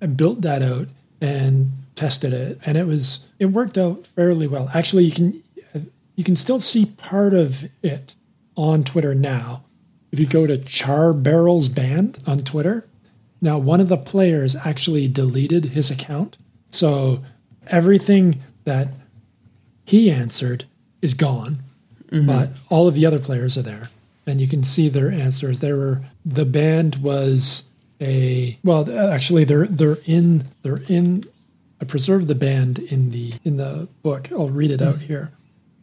[0.00, 0.88] I built that out
[1.20, 4.70] and tested it, and it was, it worked out fairly well.
[4.72, 5.42] Actually, you can,
[6.14, 8.14] you can still see part of it
[8.56, 9.62] on Twitter now.
[10.10, 12.86] If you go to Char Barrels Band on Twitter,
[13.40, 16.36] now one of the players actually deleted his account.
[16.70, 17.22] So
[17.66, 18.88] everything that
[19.84, 20.64] he answered
[21.00, 21.58] is gone,
[22.10, 22.26] mm-hmm.
[22.26, 23.90] but all of the other players are there.
[24.26, 25.58] And you can see their answers.
[25.58, 27.68] There were the band was
[28.00, 31.24] a well actually they're they're in they're in
[31.80, 34.30] I preserved the band in the in the book.
[34.30, 35.32] I'll read it out here.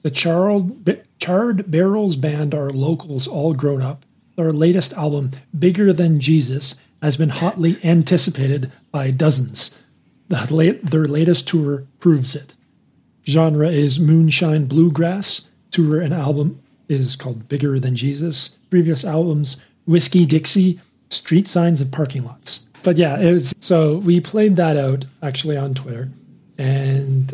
[0.01, 0.85] The charred,
[1.19, 4.05] charred Barrels Band are locals all grown up.
[4.35, 9.77] Their latest album, Bigger Than Jesus, has been hotly anticipated by dozens.
[10.29, 12.55] The late, their latest tour proves it.
[13.27, 15.47] Genre is moonshine bluegrass.
[15.71, 18.57] Tour and album is called Bigger Than Jesus.
[18.69, 20.79] Previous albums, Whiskey Dixie,
[21.09, 22.67] Street Signs of Parking Lots.
[22.83, 26.09] But yeah, it was so we played that out actually on Twitter
[26.57, 27.33] and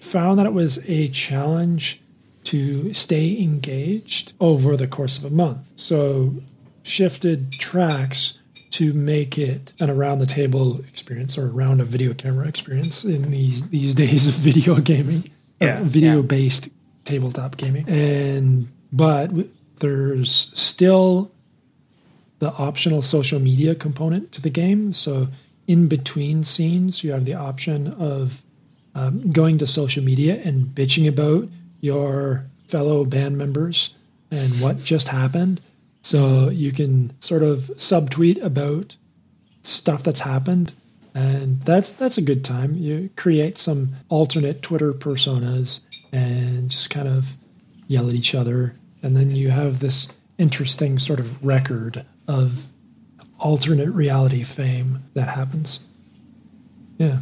[0.00, 2.02] found that it was a challenge
[2.44, 5.66] to stay engaged over the course of a month.
[5.76, 6.34] So
[6.82, 8.38] shifted tracks
[8.70, 13.30] to make it an around the table experience or around a video camera experience in
[13.30, 15.30] these these days of video gaming,
[15.60, 16.68] yeah, uh, video based
[17.04, 17.88] tabletop gaming.
[17.88, 19.30] And but
[19.76, 21.32] there's still
[22.40, 24.92] the optional social media component to the game.
[24.92, 25.28] So
[25.66, 28.42] in between scenes, you have the option of
[28.94, 31.48] um, going to social media and bitching about
[31.84, 33.94] your fellow band members
[34.30, 35.60] and what just happened.
[36.02, 38.96] So you can sort of subtweet about
[39.62, 40.72] stuff that's happened
[41.14, 42.76] and that's that's a good time.
[42.76, 45.80] You create some alternate Twitter personas
[46.12, 47.36] and just kind of
[47.86, 52.66] yell at each other, and then you have this interesting sort of record of
[53.38, 55.84] alternate reality fame that happens.
[56.98, 57.18] Yeah.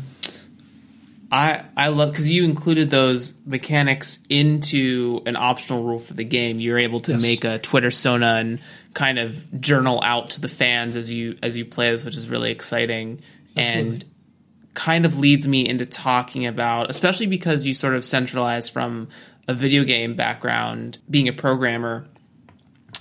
[1.33, 6.61] I I love because you included those mechanics into an optional rule for the game.
[6.61, 7.23] You're able to Yes.
[7.23, 8.61] make a Twitter sona and
[8.93, 12.29] kind of journal out to the fans as you as you play this, which is
[12.29, 13.21] really exciting
[13.57, 14.05] and
[14.75, 19.09] kind of leads me into talking about, especially because you sort of centralize from
[19.49, 22.07] a video game background, being a programmer.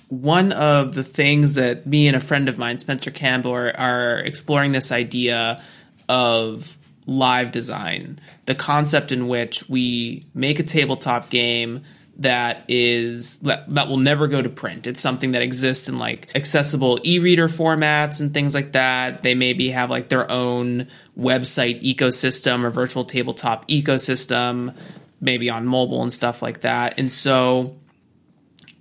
[0.09, 4.17] One of the things that me and a friend of mine, Spencer Campbell, are, are
[4.19, 5.61] exploring this idea
[6.09, 11.83] of live design, the concept in which we make a tabletop game
[12.17, 14.85] that is that, that will never go to print.
[14.85, 19.23] It's something that exists in like accessible e-reader formats and things like that.
[19.23, 20.87] They maybe have like their own
[21.17, 24.75] website ecosystem or virtual tabletop ecosystem,
[25.19, 26.99] maybe on mobile and stuff like that.
[26.99, 27.77] And so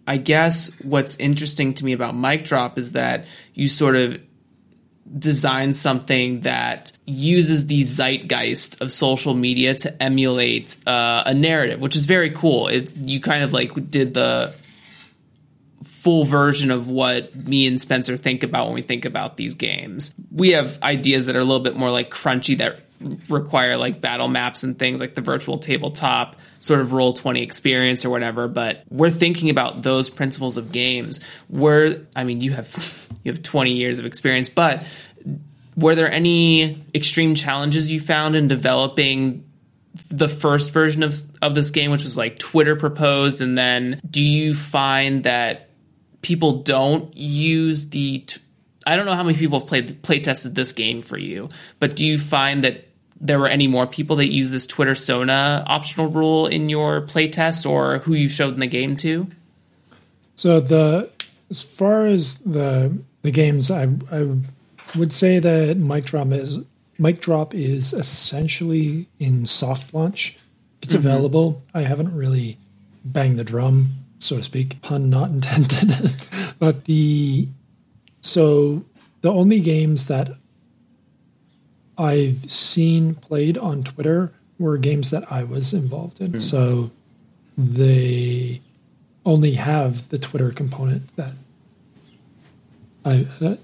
[0.07, 4.21] I guess what's interesting to me about Mic Drop is that you sort of
[5.19, 11.97] design something that uses the zeitgeist of social media to emulate uh, a narrative, which
[11.97, 12.69] is very cool.
[12.69, 14.55] It's you kind of like did the
[15.83, 20.15] full version of what me and Spencer think about when we think about these games.
[20.31, 22.81] We have ideas that are a little bit more like crunchy that
[23.29, 28.11] require like battle maps and things like the virtual tabletop sort of Roll20 experience or
[28.11, 31.23] whatever but we're thinking about those principles of games.
[31.49, 34.85] Where i mean you have you have 20 years of experience but
[35.77, 39.45] were there any extreme challenges you found in developing
[40.11, 43.41] the first version of of this game which was like twitter proposed?
[43.41, 45.71] And then do you find that
[46.23, 48.41] people don't use the t-
[48.87, 51.97] I don't know how many people have played play tested this game for you, but
[51.97, 52.87] do you find that
[53.21, 57.69] there were any more people that use this Twitter Sona optional rule in your playtests
[57.69, 59.29] or who you showed in the game to?
[60.37, 61.11] So the
[61.51, 64.27] as far as the the games, I I
[64.97, 66.59] would say that Mic Drop is
[66.99, 70.39] Mic Drop is essentially in soft launch.
[70.83, 71.07] It's mm-hmm.
[71.07, 71.63] available.
[71.75, 72.57] I haven't really
[73.05, 76.17] banged the drum, so to speak, pun not intended.
[76.59, 77.49] but the
[78.23, 78.85] so
[79.21, 80.31] the only games that
[82.01, 86.33] I've seen played on Twitter were games that I was involved in.
[86.33, 86.39] Hmm.
[86.39, 86.91] So
[87.59, 88.63] they
[89.27, 91.35] only have the Twitter component that
[93.05, 93.59] I that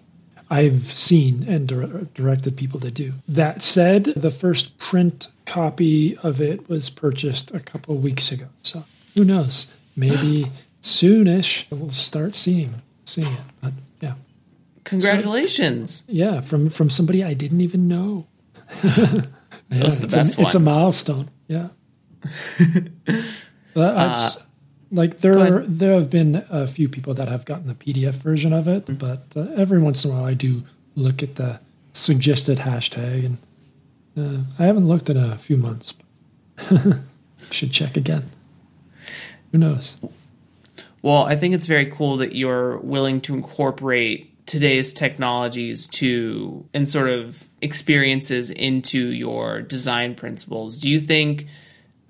[0.50, 3.12] I've seen and dir- directed people to do.
[3.28, 8.46] That said, the first print copy of it was purchased a couple of weeks ago.
[8.62, 9.72] So who knows?
[9.96, 10.46] Maybe
[10.82, 12.74] soonish we'll start seeing
[13.06, 13.40] seeing it.
[13.62, 13.72] But
[14.86, 16.04] Congratulations.
[16.08, 18.26] yeah, from from somebody I didn't even know.
[18.84, 19.18] yeah, are
[19.70, 21.28] the it's best a, It's a milestone.
[21.48, 21.68] Yeah.
[23.76, 24.46] I've
[24.90, 28.14] like there Uh, are, there have been a few people that have gotten the PDF
[28.14, 28.94] version of it, Mm-hmm.
[28.94, 30.62] but uh, every once in a while I do
[30.94, 31.58] look at the
[31.92, 33.38] suggested hashtag, and
[34.16, 35.94] uh, I haven't looked in a few months.
[37.50, 38.24] Should check again.
[39.52, 39.98] Who knows?
[41.02, 46.88] Well, I think it's very cool that you're willing to incorporate today's technologies to and
[46.88, 50.78] sort of experiences into your design principles.
[50.78, 51.46] Do you think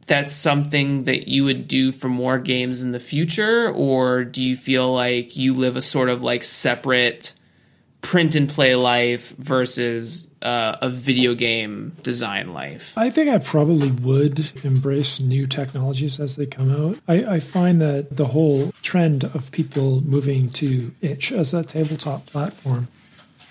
[0.06, 4.54] that's something that you would do for more games in the future or do you
[4.54, 7.32] feel like you live a sort of like separate
[8.06, 12.96] print and play life versus uh, a video game design life?
[12.96, 16.98] I think I probably would embrace new technologies as they come out.
[17.08, 22.26] I, I find that the whole trend of people moving to itch as a tabletop
[22.26, 22.86] platform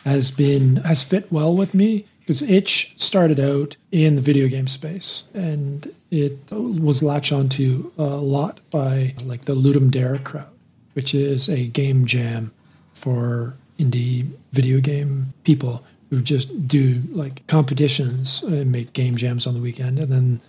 [0.06, 4.68] has been has fit well with me because itch started out in the video game
[4.68, 10.48] space and it was latched onto a lot by like the ludum dare crowd
[10.94, 12.52] which is a game jam
[12.94, 19.54] for indie video game people who just do like competitions and make game jams on
[19.54, 20.42] the weekend and then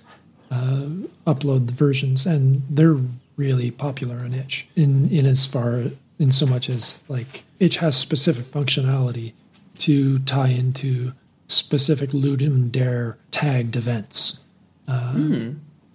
[0.51, 2.97] uh, upload the versions and they're
[3.37, 5.83] really popular on itch in in as far
[6.18, 9.33] in so much as like itch has specific functionality
[9.79, 11.12] to tie into
[11.49, 14.41] specific ludum dare tagged events
[14.89, 15.14] uh,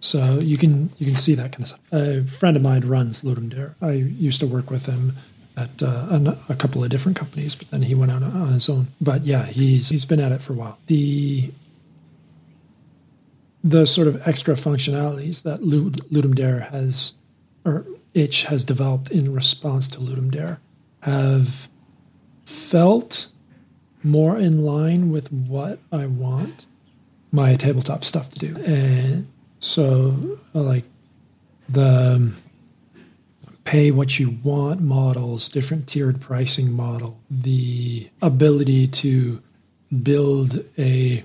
[0.02, 1.80] so you can you can see that kind of stuff.
[1.92, 3.76] A friend of mine runs Ludum Dare.
[3.82, 5.14] I used to work with him
[5.58, 8.88] at uh, a couple of different companies, but then he went out on his own.
[9.00, 10.78] But yeah, he's he's been at it for a while.
[10.88, 11.52] The
[13.64, 17.14] the sort of extra functionalities that Ludum Dare has,
[17.64, 20.60] or Itch has developed in response to Ludum Dare,
[21.02, 21.68] have
[22.46, 23.32] felt
[24.04, 26.66] more in line with what I want
[27.32, 28.62] my tabletop stuff to do.
[28.62, 29.28] And
[29.60, 30.84] so, like
[31.70, 32.34] the
[33.64, 39.42] pay what you want models, different tiered pricing model, the ability to
[40.04, 41.24] build a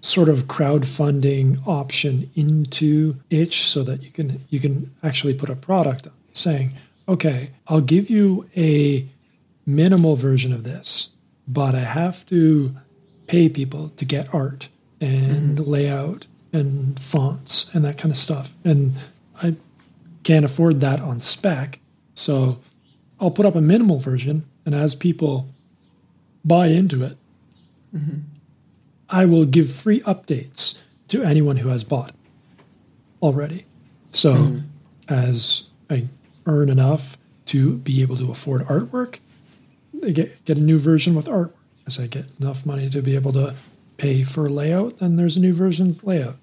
[0.00, 5.56] sort of crowdfunding option into itch so that you can you can actually put a
[5.56, 6.72] product on saying
[7.08, 9.06] okay i'll give you a
[9.66, 11.10] minimal version of this
[11.46, 12.74] but i have to
[13.26, 14.68] pay people to get art
[15.00, 15.70] and mm-hmm.
[15.70, 18.94] layout and fonts and that kind of stuff and
[19.42, 19.54] i
[20.28, 21.78] can't afford that on spec
[22.14, 22.58] so
[23.20, 25.48] i'll put up a minimal version and as people
[26.44, 27.16] buy into it
[27.94, 28.18] mm-hmm
[29.08, 32.12] I will give free updates to anyone who has bought
[33.22, 33.64] already.
[34.10, 34.62] So mm.
[35.08, 36.06] as I
[36.46, 37.16] earn enough
[37.46, 39.18] to be able to afford artwork,
[40.04, 41.52] I get get a new version with artwork.
[41.86, 43.54] As I get enough money to be able to
[43.96, 46.36] pay for layout, then there's a new version of layout.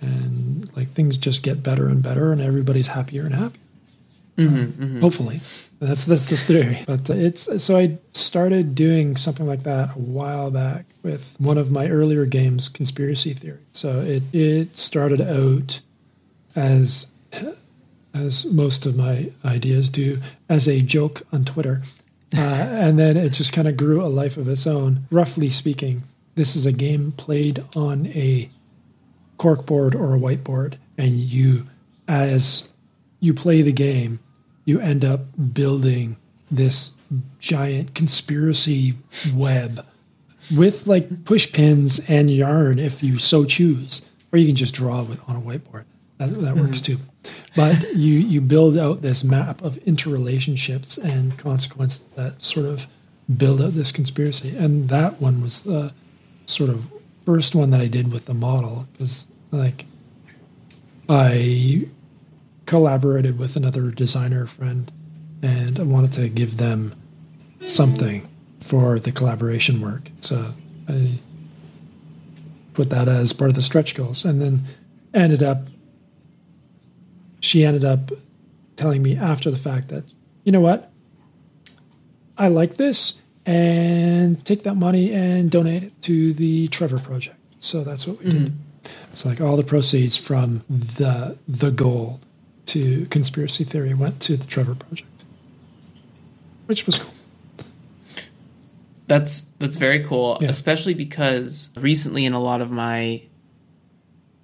[0.00, 3.62] And like things just get better and better and everybody's happier and happier.
[4.36, 5.00] Mm-hmm, mm-hmm.
[5.00, 5.40] Hopefully.
[5.80, 6.78] That's that's the theory.
[6.86, 11.70] But it's so I started doing something like that a while back with one of
[11.70, 13.60] my earlier games, Conspiracy Theory.
[13.72, 15.80] So it it started out
[16.56, 17.06] as
[18.14, 21.82] as most of my ideas do as a joke on Twitter,
[22.36, 25.06] uh, and then it just kind of grew a life of its own.
[25.12, 26.02] Roughly speaking,
[26.34, 28.50] this is a game played on a
[29.38, 31.64] corkboard or a whiteboard, and you
[32.06, 32.68] as
[33.20, 34.20] you play the game
[34.68, 35.20] you end up
[35.54, 36.14] building
[36.50, 36.94] this
[37.40, 38.94] giant conspiracy
[39.34, 39.82] web
[40.54, 45.02] with like push pins and yarn if you so choose, or you can just draw
[45.02, 45.84] with on a whiteboard.
[46.18, 46.60] That, that mm-hmm.
[46.60, 46.98] works too.
[47.56, 52.86] But you you build out this map of interrelationships and consequences that sort of
[53.34, 54.54] build out this conspiracy.
[54.54, 55.94] And that one was the
[56.44, 56.86] sort of
[57.28, 59.84] first one that I did with the model because like
[61.10, 61.86] I
[62.64, 64.90] collaborated with another designer friend,
[65.42, 66.94] and I wanted to give them
[67.60, 68.26] something
[68.60, 70.10] for the collaboration work.
[70.20, 70.54] So
[70.88, 71.18] I
[72.72, 74.60] put that as part of the stretch goals, and then
[75.12, 75.68] ended up.
[77.40, 78.10] She ended up
[78.74, 80.04] telling me after the fact that
[80.44, 80.90] you know what,
[82.38, 87.38] I like this, and take that money and donate it to the Trevor Project.
[87.60, 88.44] So that's what we mm-hmm.
[88.44, 88.52] did.
[89.10, 92.20] It's like all the proceeds from the the goal
[92.66, 95.24] to conspiracy theory went to the Trevor Project,
[96.66, 97.14] which was cool.
[99.06, 100.50] That's that's very cool, yeah.
[100.50, 103.22] especially because recently in a lot of my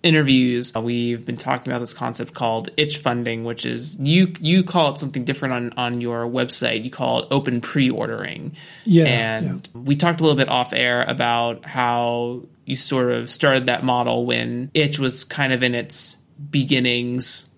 [0.04, 4.92] interviews we've been talking about this concept called itch funding which is you you call
[4.92, 9.80] it something different on on your website you call it open pre-ordering yeah and yeah.
[9.80, 14.26] we talked a little bit off air about how you sort of started that model
[14.26, 16.16] when itch was kind of in its
[16.50, 17.50] beginnings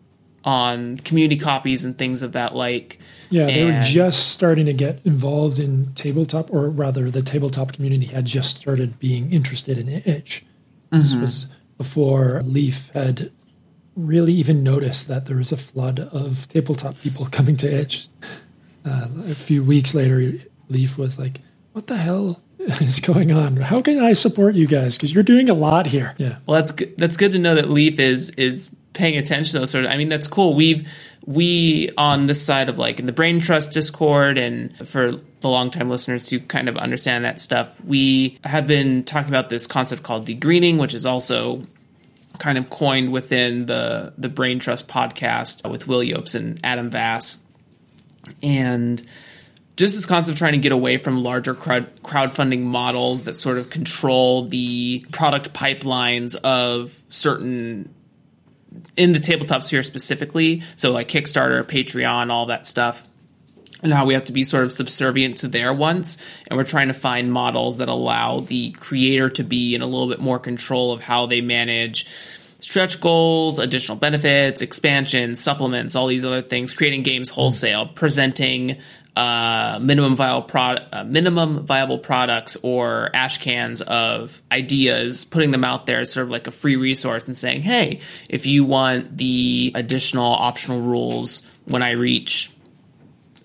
[0.47, 3.01] on community copies and things of that like.
[3.29, 8.07] Yeah, they were just starting to get involved in tabletop, or rather, the tabletop community
[8.07, 10.47] had just started being interested in itch.
[10.93, 10.99] Mm-hmm.
[10.99, 11.47] This was
[11.79, 13.31] before Leaf had
[13.97, 18.09] really even noticed that there was a flood of tabletop people coming to itch.
[18.85, 20.35] Uh, a few weeks later,
[20.69, 21.41] Leaf was like,
[21.73, 23.57] "What the hell is going on?
[23.57, 24.97] How can I support you guys?
[24.97, 26.39] Because you're doing a lot here." Yeah.
[26.47, 26.97] Well, that's good.
[26.97, 29.97] That's good to know that Leaf is is paying attention to those sort of i
[29.97, 30.91] mean that's cool we've
[31.27, 35.71] we on this side of like in the brain trust discord and for the long
[35.71, 40.03] time listeners who kind of understand that stuff we have been talking about this concept
[40.03, 41.63] called degreening which is also
[42.39, 47.43] kind of coined within the the brain trust podcast with will yopes and adam vass.
[48.43, 49.01] And
[49.77, 53.59] just this concept of trying to get away from larger crowd crowdfunding models that sort
[53.59, 57.95] of control the product pipelines of certain
[58.97, 63.07] in the tabletop sphere specifically, so like Kickstarter, Patreon, all that stuff,
[63.83, 66.19] and how we have to be sort of subservient to their wants,
[66.49, 70.09] and we're trying to find models that allow the creator to be in a little
[70.09, 72.07] bit more control of how they manage
[72.61, 78.79] stretch goals, additional benefits, expansions, supplements, all these other things, creating games wholesale, presenting
[79.17, 85.65] uh, minimum viable pro- uh, minimum viable products or ash cans of ideas, putting them
[85.65, 89.17] out there as sort of like a free resource and saying, hey, if you want
[89.17, 92.51] the additional optional rules when I reach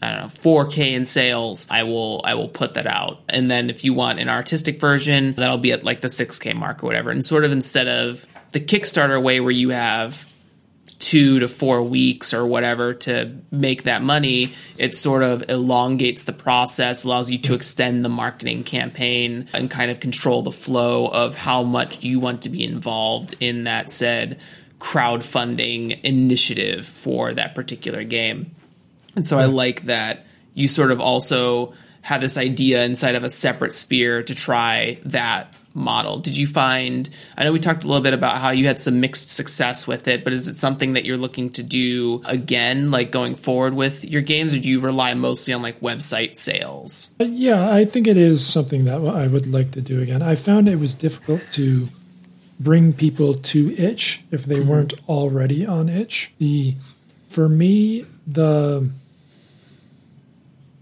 [0.03, 3.19] I don't know, 4K in sales, I will I will put that out.
[3.29, 6.83] And then if you want an artistic version, that'll be at like the 6K mark
[6.83, 7.11] or whatever.
[7.11, 10.30] And sort of instead of the Kickstarter way where you have
[11.01, 16.31] two to four weeks or whatever to make that money, it sort of elongates the
[16.31, 21.35] process, allows you to extend the marketing campaign and kind of control the flow of
[21.35, 24.39] how much you want to be involved in that said
[24.79, 28.51] crowdfunding initiative for that particular game.
[29.15, 29.55] And so I mm-hmm.
[29.55, 31.73] like that you sort of also
[32.03, 36.19] have this idea inside of a separate sphere to try that model.
[36.19, 37.09] Did you find?
[37.37, 40.07] I know we talked a little bit about how you had some mixed success with
[40.07, 44.03] it, but is it something that you're looking to do again, like going forward with
[44.05, 47.15] your games, or do you rely mostly on like website sales?
[47.19, 50.21] Uh, yeah, I think it is something that I would like to do again.
[50.21, 51.87] I found it was difficult to
[52.59, 54.69] bring people to itch if they mm-hmm.
[54.69, 56.31] weren't already on itch.
[56.37, 56.75] The
[57.29, 58.89] for me the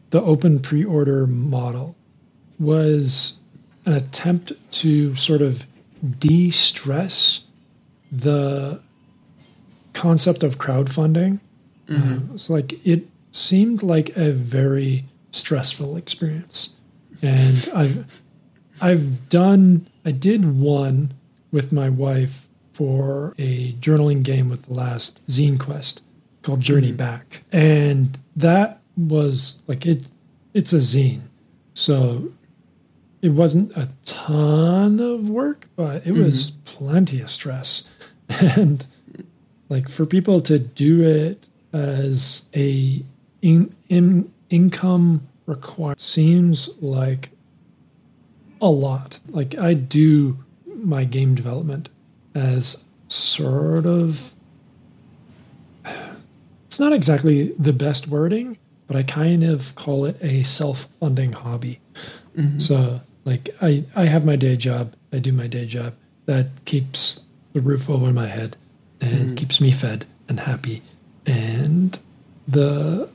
[0.09, 1.95] the open pre-order model
[2.59, 3.39] was
[3.85, 5.65] an attempt to sort of
[6.19, 7.45] de-stress
[8.11, 8.79] the
[9.93, 11.39] concept of crowdfunding.
[11.87, 12.31] Mm-hmm.
[12.31, 16.69] Uh, it's like it seemed like a very stressful experience,
[17.21, 18.21] and I've
[18.81, 21.13] I've done I did one
[21.51, 26.01] with my wife for a journaling game with the last Zine Quest
[26.41, 26.97] called Journey mm-hmm.
[26.97, 30.07] Back, and that was like it.
[30.53, 31.21] It's a zine,
[31.73, 32.29] so
[33.21, 36.23] it wasn't a ton of work, but it mm-hmm.
[36.23, 37.87] was plenty of stress.
[38.55, 38.85] And
[39.69, 43.03] like for people to do it as a
[43.41, 47.31] in, in income required seems like
[48.61, 49.19] a lot.
[49.31, 51.89] Like I do my game development
[52.35, 54.33] as sort of
[56.67, 58.57] it's not exactly the best wording,
[58.87, 61.79] but I kind of call it a self-funding hobby.
[62.37, 62.59] Mm-hmm.
[62.59, 64.93] So like I, I have my day job.
[65.13, 65.93] I do my day job.
[66.25, 67.23] That keeps
[67.53, 68.57] the roof over my head
[69.01, 69.37] and mm.
[69.37, 70.81] keeps me fed and happy.
[71.25, 71.97] And
[72.47, 73.09] the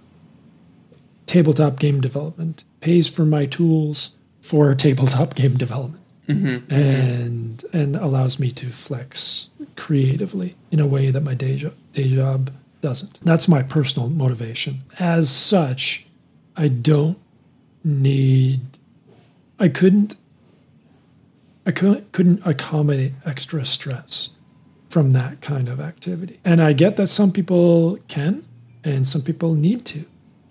[1.27, 6.03] tabletop game development pays for my tools for tabletop game development.
[6.29, 6.47] Mm-hmm.
[6.47, 6.73] mm-hmm.
[6.73, 12.09] And and allows me to flex creatively in a way that my day job, day
[12.09, 12.51] job
[12.81, 13.21] doesn't.
[13.21, 14.83] That's my personal motivation.
[14.99, 16.07] As such,
[16.57, 17.19] I don't
[17.83, 18.61] need
[19.59, 20.17] I couldn't
[21.67, 24.31] I couldn't, couldn't accommodate extra stress
[24.91, 26.39] from that kind of activity.
[26.45, 28.45] And I get that some people can
[28.85, 30.05] and some people need to.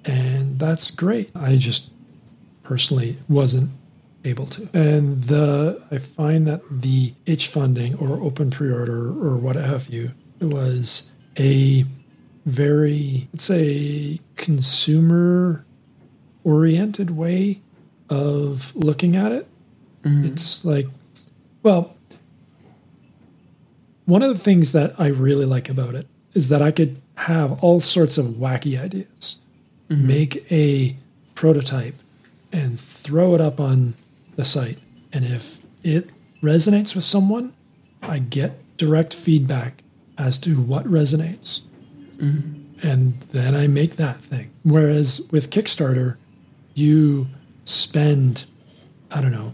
[0.05, 1.31] And that's great.
[1.35, 1.93] I just
[2.63, 3.69] personally wasn't
[4.25, 4.67] able to.
[4.73, 10.11] And the I find that the itch funding or open pre-order or what have you
[10.41, 11.85] was a
[12.45, 15.65] very let's say consumer
[16.43, 17.61] oriented way
[18.13, 19.47] of looking at it.
[20.03, 20.27] Mm-hmm.
[20.27, 20.87] It's like,
[21.63, 21.95] well,
[24.05, 27.63] one of the things that I really like about it is that I could have
[27.63, 29.37] all sorts of wacky ideas,
[29.89, 30.07] mm-hmm.
[30.07, 30.95] make a
[31.35, 31.95] prototype,
[32.51, 33.95] and throw it up on
[34.35, 34.77] the site.
[35.11, 36.11] And if it
[36.41, 37.53] resonates with someone,
[38.01, 39.81] I get direct feedback
[40.17, 41.61] as to what resonates.
[42.17, 42.87] Mm-hmm.
[42.87, 44.51] And then I make that thing.
[44.63, 46.17] Whereas with Kickstarter,
[46.73, 47.27] you
[47.65, 48.45] spend,
[49.09, 49.53] I don't know,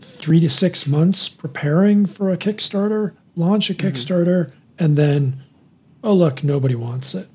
[0.00, 3.86] three to six months preparing for a Kickstarter, launch a mm-hmm.
[3.86, 5.42] Kickstarter, and then,
[6.02, 7.28] oh look, nobody wants it,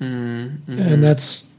[0.00, 0.78] mm-hmm.
[0.78, 1.50] and that's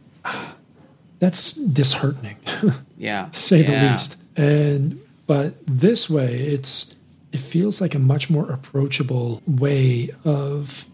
[1.19, 2.37] that's disheartening,
[2.97, 3.85] yeah, to say yeah.
[3.85, 4.17] the least.
[4.37, 6.97] And but this way, it's
[7.31, 10.87] it feels like a much more approachable way of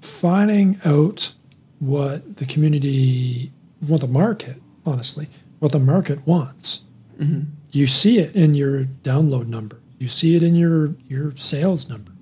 [0.00, 1.34] finding out
[1.80, 6.82] what the community, what the market honestly, what the market wants.
[7.18, 7.50] Mm-hmm.
[7.72, 9.80] You see it in your download number.
[9.98, 12.12] You see it in your your sales number.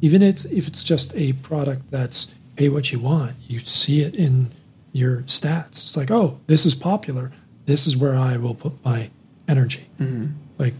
[0.00, 4.16] Even it's, if it's just a product that's pay what you want, you see it
[4.16, 4.50] in
[4.92, 5.70] your stats.
[5.70, 7.32] It's like, oh, this is popular.
[7.66, 9.10] This is where I will put my
[9.48, 9.88] energy.
[9.98, 10.32] Mm-hmm.
[10.56, 10.74] Like,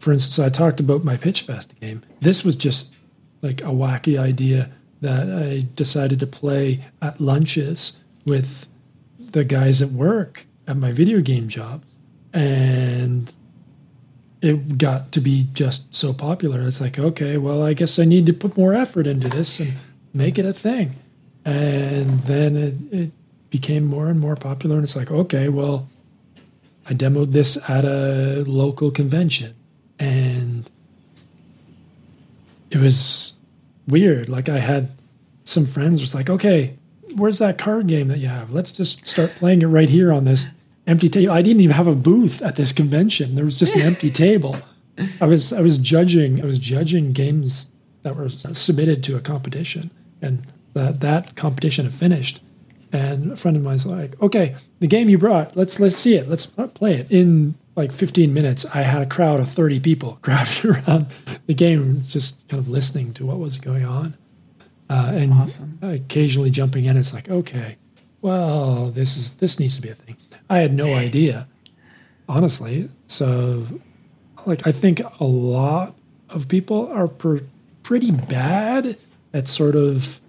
[0.00, 2.02] for instance, I talked about my Pitch Fest game.
[2.20, 2.94] This was just
[3.42, 8.68] like a wacky idea that I decided to play at lunches with
[9.36, 11.84] the guys at work at my video game job,
[12.32, 13.30] and
[14.40, 16.66] it got to be just so popular.
[16.66, 19.74] It's like, okay, well, I guess I need to put more effort into this and
[20.14, 20.92] make it a thing.
[21.44, 23.12] And then it, it
[23.50, 24.76] became more and more popular.
[24.76, 25.86] And it's like, okay, well,
[26.86, 29.54] I demoed this at a local convention,
[29.98, 30.68] and
[32.70, 33.36] it was
[33.86, 34.30] weird.
[34.30, 34.88] Like I had
[35.44, 36.78] some friends was like, okay,
[37.14, 38.50] where's that card game that you have?
[38.50, 40.46] Let's just start playing it right here on this
[40.86, 41.32] empty table.
[41.32, 43.34] I didn't even have a booth at this convention.
[43.34, 44.56] There was just an empty table.
[45.20, 47.70] I was I was judging I was judging games
[48.02, 49.90] that were submitted to a competition,
[50.22, 52.40] and that that competition had finished.
[52.92, 56.28] And a friend of mine's like, "Okay, the game you brought, let's let's see it,
[56.28, 60.64] let's play it." In like 15 minutes, I had a crowd of 30 people crowded
[60.64, 61.06] around
[61.46, 64.16] the game, just kind of listening to what was going on,
[64.88, 65.78] uh, and awesome.
[65.82, 66.96] occasionally jumping in.
[66.96, 67.76] It's like, okay,
[68.22, 70.16] well, this is this needs to be a thing.
[70.48, 71.46] I had no idea,
[72.28, 72.88] honestly.
[73.06, 73.66] So,
[74.44, 75.94] like, I think a lot
[76.28, 77.40] of people are per,
[77.82, 78.96] pretty bad
[79.32, 80.20] at sort of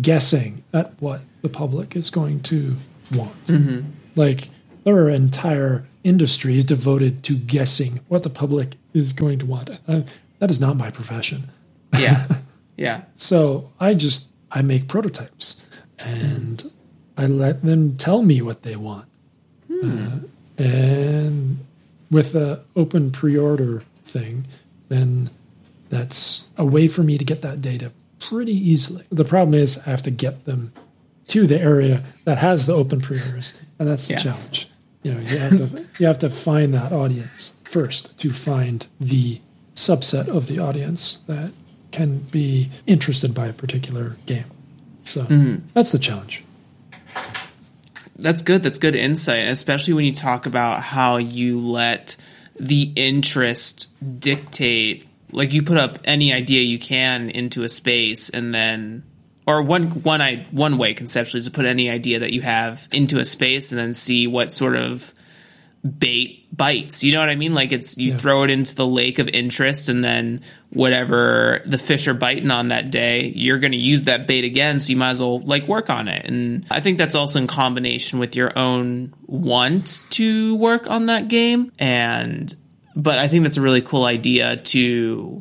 [0.00, 2.74] guessing at what the public is going to
[3.14, 3.46] want.
[3.46, 3.90] Mm-hmm.
[4.16, 4.48] Like,
[4.84, 9.70] there are entire industries devoted to guessing what the public is going to want.
[9.86, 10.02] Uh,
[10.38, 11.44] that is not my profession.
[11.94, 12.26] Yeah.
[12.82, 13.02] Yeah.
[13.16, 15.64] so I just I make prototypes
[15.98, 16.62] and
[17.16, 19.06] I let them tell me what they want.
[19.70, 20.18] Uh,
[20.58, 21.58] and
[22.10, 24.44] with the open pre-order thing,
[24.88, 25.30] then
[25.88, 29.04] that's a way for me to get that data pretty easily.
[29.10, 30.72] The problem is I have to get them
[31.28, 34.18] to the area that has the open pre-orders, and that's the Yeah.
[34.20, 34.68] challenge.
[35.02, 39.40] You know, you have to you have to find that audience first to find the
[39.74, 41.50] subset of the audience that
[41.92, 44.46] can be interested by a particular game.
[45.04, 45.66] So mm-hmm.
[45.74, 46.44] that's the challenge.
[48.16, 48.62] That's good.
[48.62, 52.16] That's good insight, especially when you talk about how you let
[52.58, 53.88] the interest
[54.20, 55.06] dictate.
[55.30, 59.02] Like you put up any idea you can into a space, and then,
[59.46, 62.86] or one one I one way conceptually is to put any idea that you have
[62.92, 65.12] into a space, and then see what sort of
[65.98, 67.02] bait bites.
[67.02, 67.54] You know what I mean?
[67.54, 72.08] Like it's you throw it into the lake of interest, and then whatever the fish
[72.08, 74.80] are biting on that day, you're going to use that bait again.
[74.80, 76.24] So you might as well like work on it.
[76.26, 81.28] And I think that's also in combination with your own want to work on that
[81.28, 81.72] game.
[81.78, 82.54] And
[82.94, 85.38] but I think that's a really cool idea to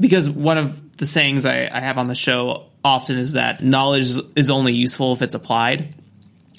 [0.00, 4.12] because one of the sayings I, I have on the show often is that knowledge
[4.36, 5.94] is only useful if it's applied.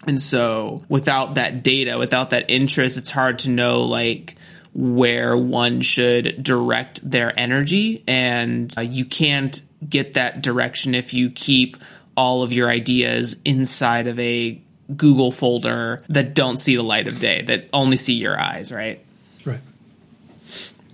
[0.08, 4.36] And so without that data, without that interest, it's hard to know like
[4.74, 8.04] where one should direct their energy.
[8.08, 11.78] And uh, you can't get that direction if you keep
[12.16, 14.62] all of your ideas inside of a
[14.96, 19.04] Google folder that don't see the light of day, that only see your eyes, right?
[19.46, 19.60] Right.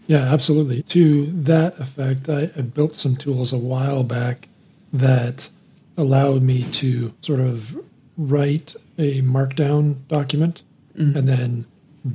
[0.08, 0.82] Yeah, absolutely.
[0.84, 4.48] To that effect, I, I built some tools a while back
[4.94, 5.50] that
[5.98, 7.78] allowed me to sort of
[8.18, 10.64] write a markdown document
[10.98, 11.18] mm-hmm.
[11.18, 11.66] and then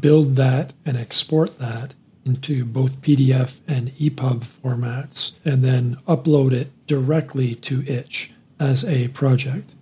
[0.00, 1.94] build that and export that
[2.24, 9.08] into both PDF and EPUB formats and then upload it directly to Itch as a
[9.08, 9.74] project.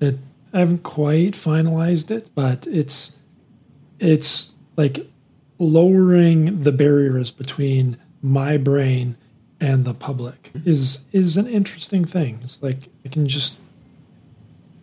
[0.00, 0.18] It,
[0.52, 3.18] I haven't quite finalized it, but it's
[3.98, 5.06] it's like
[5.58, 9.16] lowering the barriers between my brain
[9.60, 12.40] and the public is is an interesting thing.
[12.42, 13.58] It's like I can just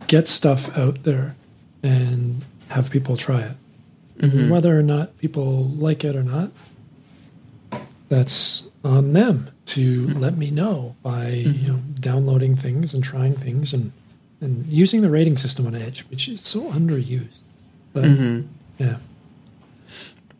[0.08, 1.36] get stuff out there
[1.84, 3.56] and have people try it.
[4.20, 6.52] And whether or not people like it or not,
[8.08, 11.68] that's on them to let me know by you mm-hmm.
[11.68, 13.92] know downloading things and trying things and
[14.42, 17.40] and using the rating system on itch, which is so underused.
[17.94, 18.48] But mm-hmm.
[18.78, 18.98] yeah.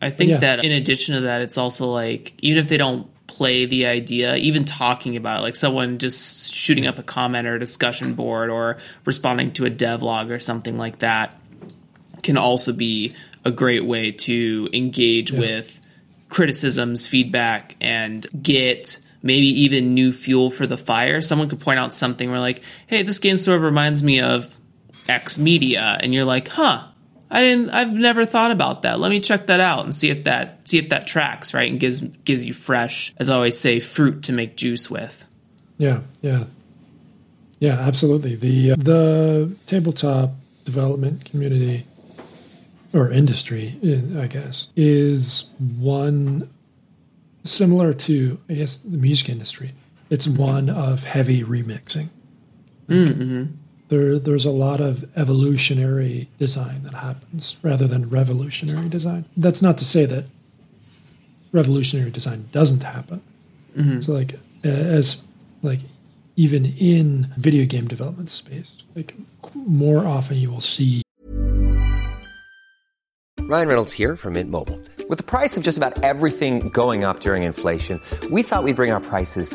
[0.00, 0.38] I think Yeah.
[0.38, 4.36] that in addition to that, it's also like even if they don't play the idea,
[4.36, 8.50] even talking about it, like someone just shooting up a comment or a discussion board
[8.50, 8.76] or
[9.06, 11.34] responding to a devlog or something like that
[12.22, 15.80] can also be a great way to engage with
[16.28, 21.22] criticisms, feedback, and get maybe even new fuel for the fire.
[21.22, 24.60] Someone could point out something where like, hey, this game sort of reminds me of
[25.08, 26.86] X media, and you're like, huh.
[27.32, 27.70] I didn't.
[27.70, 29.00] I've never thought about that.
[29.00, 31.80] Let me check that out and see if that see if that tracks right and
[31.80, 35.24] gives gives you fresh, as I always say, fruit to make juice with.
[35.78, 36.44] Yeah, yeah,
[37.58, 38.34] yeah, absolutely.
[38.34, 40.32] The uh, the tabletop
[40.64, 41.86] development community
[42.92, 46.50] or industry, uh, I guess, is one
[47.44, 49.72] similar to I guess the music industry.
[50.10, 52.10] It's one of heavy remixing.
[53.92, 59.26] There, there's a lot of evolutionary design that happens rather than revolutionary design.
[59.36, 60.24] That's not to say that
[61.52, 63.20] revolutionary design doesn't happen.
[63.76, 64.00] Mm-hmm.
[64.00, 65.22] So like as
[65.62, 65.80] like
[66.36, 69.14] even in video game development space, like
[69.52, 71.02] more often you will see
[73.40, 74.80] Ryan Reynolds here from Mint Mobile.
[75.10, 78.90] With the price of just about everything going up during inflation, we thought we'd bring
[78.90, 79.54] our prices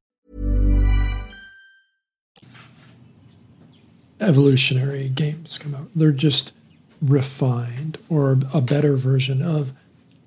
[4.21, 5.87] Evolutionary games come out.
[5.95, 6.53] They're just
[7.01, 9.73] refined or a better version of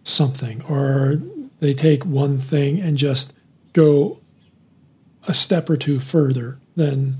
[0.03, 1.21] something, or
[1.61, 3.35] they take one thing and just
[3.73, 4.19] go
[5.27, 7.17] a step or two further than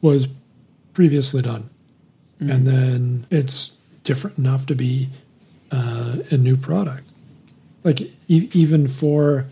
[0.00, 0.28] was
[0.94, 1.68] previously done.
[2.40, 5.08] And then it's different enough to be
[5.72, 7.08] uh, a new product.
[7.82, 9.46] Like e- even for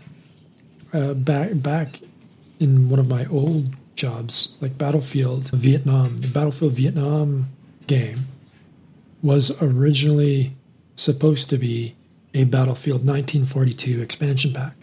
[0.93, 1.89] uh, back back
[2.59, 7.49] in one of my old jobs, like Battlefield Vietnam, the Battlefield Vietnam
[7.87, 8.27] game
[9.21, 10.55] was originally
[10.95, 11.95] supposed to be
[12.33, 14.75] a Battlefield 1942 expansion pack.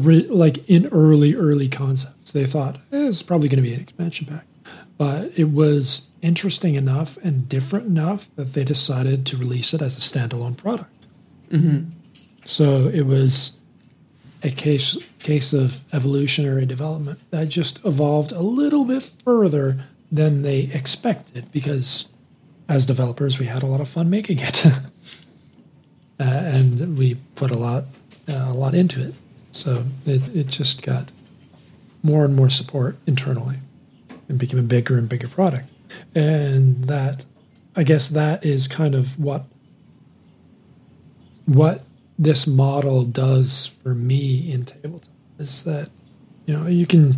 [0.00, 3.80] Re- like in early, early concepts, they thought eh, it's probably going to be an
[3.80, 4.46] expansion pack.
[4.98, 9.96] But it was interesting enough and different enough that they decided to release it as
[9.96, 11.06] a standalone product.
[12.44, 13.59] So it was
[14.42, 19.78] a case case of evolutionary development that just evolved a little bit further
[20.10, 22.08] than they expected because
[22.68, 24.66] as developers we had a lot of fun making it.
[26.18, 27.84] Uh, and we put a lot
[28.30, 29.14] uh, a lot into it.
[29.52, 31.10] So it, it just got
[32.02, 33.56] more and more support internally
[34.28, 35.72] and became a bigger and bigger product.
[36.14, 37.24] And that
[37.76, 39.44] i guess that is kind of what
[41.46, 41.82] what
[42.20, 45.08] this model does for me in tabletop
[45.38, 45.88] is that
[46.44, 47.16] you know you can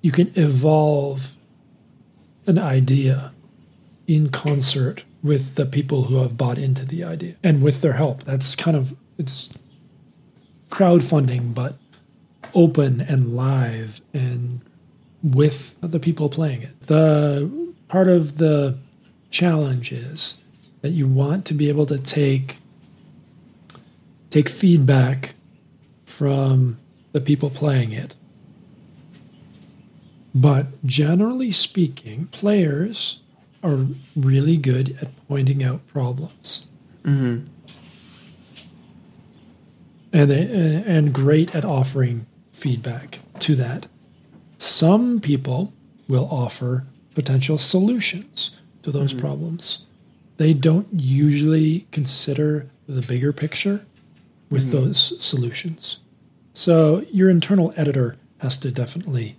[0.00, 1.36] you can evolve
[2.46, 3.32] an idea
[4.06, 8.22] in concert with the people who have bought into the idea and with their help.
[8.22, 9.50] That's kind of it's
[10.70, 11.74] crowdfunding but
[12.54, 14.60] open and live and
[15.22, 16.80] with the people playing it.
[16.82, 18.78] The part of the
[19.30, 20.38] challenge is
[20.82, 22.59] that you want to be able to take
[24.30, 25.34] take feedback
[26.06, 26.78] from
[27.12, 28.14] the people playing it.
[30.34, 33.20] But generally speaking, players
[33.62, 36.68] are really good at pointing out problems.
[37.02, 37.46] Mm-hmm.
[40.12, 43.86] And, they, and great at offering feedback to that.
[44.58, 45.72] Some people
[46.08, 49.20] will offer potential solutions to those mm-hmm.
[49.20, 49.86] problems.
[50.36, 53.84] They don't usually consider the bigger picture
[54.50, 54.70] with hmm.
[54.70, 56.00] those solutions.
[56.52, 59.36] So your internal editor has to definitely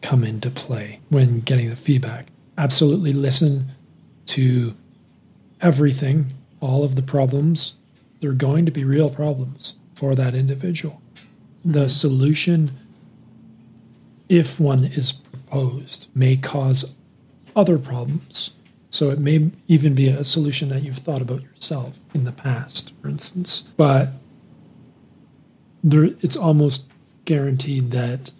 [0.00, 2.28] come into play when getting the feedback.
[2.56, 3.72] Absolutely listen
[4.26, 4.74] to
[5.60, 7.76] everything, all of the problems.
[8.20, 11.00] They're going to be real problems for that individual.
[11.64, 11.88] The hmm.
[11.88, 12.72] solution,
[14.28, 16.94] if one is proposed, may cause
[17.54, 18.54] other problems.
[18.90, 22.92] So it may even be a solution that you've thought about yourself in the past,
[23.00, 23.62] for instance.
[23.76, 24.08] But
[25.82, 26.88] there, it's almost
[27.24, 28.32] guaranteed that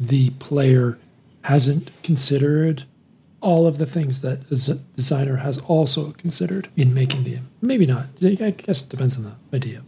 [0.00, 0.98] the player
[1.42, 2.82] hasn't considered
[3.40, 7.46] all of the things that a designer has also considered in making the game.
[7.60, 8.06] Maybe not.
[8.22, 9.82] I guess it depends on the idea.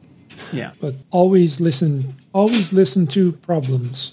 [0.53, 0.73] Yeah.
[0.81, 2.15] But always listen.
[2.35, 4.13] Always listen to problems.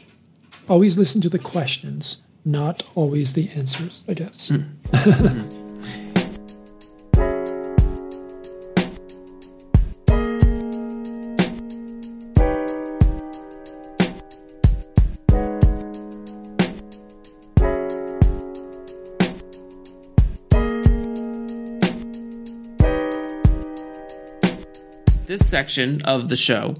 [0.70, 4.04] Always listen to the questions, not always the answers.
[4.08, 4.48] I guess.
[4.48, 4.66] This mm.
[4.92, 5.73] mm-hmm.
[25.54, 26.76] Section of the show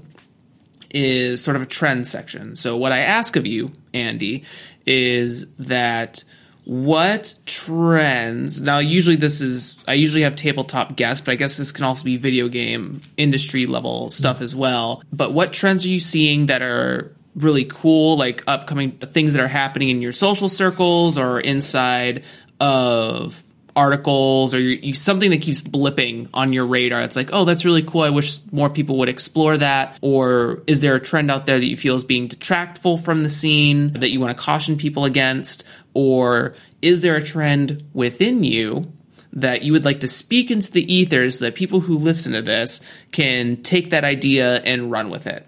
[0.92, 2.56] is sort of a trend section.
[2.56, 4.42] So, what I ask of you, Andy,
[4.84, 6.24] is that
[6.64, 11.70] what trends now usually this is i usually have tabletop guests but i guess this
[11.70, 16.00] can also be video game industry level stuff as well but what trends are you
[16.00, 21.18] seeing that are really cool like upcoming things that are happening in your social circles
[21.18, 22.24] or inside
[22.60, 23.43] of
[23.76, 27.02] articles or you, you, something that keeps blipping on your radar.
[27.02, 28.02] It's like oh that's really cool.
[28.02, 29.98] I wish more people would explore that.
[30.00, 33.30] Or is there a trend out there that you feel is being detractful from the
[33.30, 35.64] scene that you want to caution people against?
[35.92, 38.92] Or is there a trend within you
[39.32, 42.42] that you would like to speak into the ethers so that people who listen to
[42.42, 45.46] this can take that idea and run with it?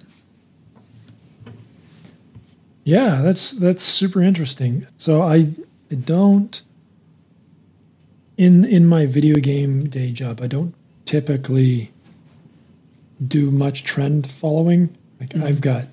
[2.83, 4.87] Yeah that's that's super interesting.
[4.97, 5.49] So i,
[5.91, 6.61] I don't
[8.37, 10.75] in in my video game day job, I don't
[11.05, 11.93] typically
[13.27, 14.97] do much trend following.
[15.21, 15.47] Like mm-hmm.
[15.47, 15.85] I've got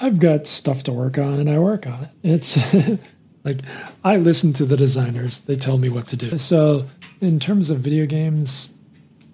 [0.00, 2.10] I've got stuff to work on and I work on it.
[2.22, 2.74] It's
[3.44, 3.58] like
[4.04, 5.40] I listen to the designers.
[5.40, 6.38] They tell me what to do.
[6.38, 6.86] So
[7.20, 8.72] in terms of video games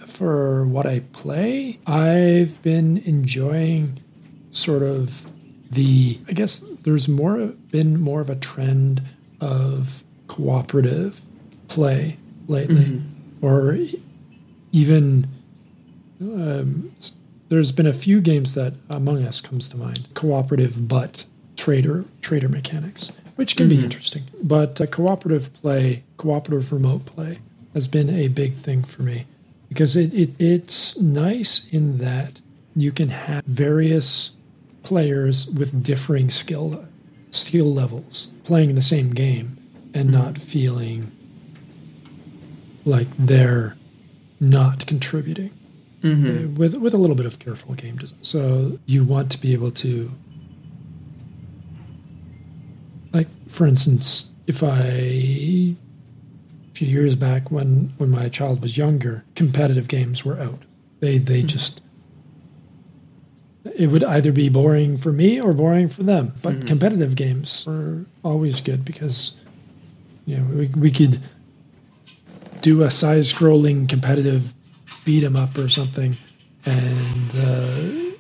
[0.07, 4.01] for what I play, I've been enjoying
[4.53, 5.33] sort of
[5.71, 9.03] the I guess there's more been more of a trend
[9.41, 11.21] of cooperative
[11.69, 12.17] play
[12.49, 13.45] lately, mm-hmm.
[13.45, 13.79] or
[14.73, 15.27] even
[16.21, 16.93] um,
[17.49, 21.25] there's been a few games that Among Us comes to mind, cooperative but
[21.57, 23.79] traitor traitor mechanics, which can mm-hmm.
[23.79, 24.25] be interesting.
[24.43, 27.39] But uh, cooperative play, cooperative remote play,
[27.75, 29.27] has been a big thing for me
[29.69, 32.41] because it, it it's nice in that
[32.75, 34.35] you can have various
[34.83, 36.87] players with differing skill
[37.31, 39.57] skill levels playing the same game
[39.95, 40.23] and mm-hmm.
[40.23, 41.11] not feeling
[42.87, 43.77] like they're
[44.41, 45.51] not contributing
[46.03, 46.27] mm-hmm.
[46.27, 48.19] Uh, with with a little bit of careful game design.
[48.23, 50.11] So you want to be able to,
[53.13, 55.77] like for instance, if I a
[56.75, 60.63] few years back when when my child was younger, competitive games were out.
[61.01, 61.49] They they mm-hmm.
[61.49, 61.83] just
[63.75, 66.33] it would either be boring for me or boring for them.
[66.41, 66.69] But mm-hmm.
[66.69, 69.35] competitive games were always good because
[70.25, 71.21] you know we, we could
[72.67, 74.53] do a side scrolling competitive
[75.05, 76.17] beat 'em up or something,
[76.65, 78.13] and uh,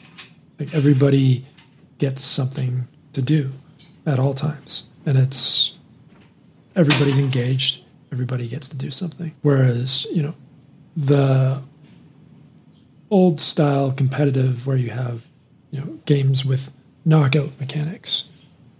[0.60, 1.44] like everybody
[1.98, 3.50] gets something to do
[4.06, 5.76] at all times, and it's
[6.76, 7.84] everybody's engaged.
[8.12, 9.34] Everybody gets to do something.
[9.42, 10.34] Whereas you know
[10.96, 11.60] the
[13.10, 15.26] old style competitive where you have
[15.72, 16.72] you know games with
[17.04, 18.28] knockout mechanics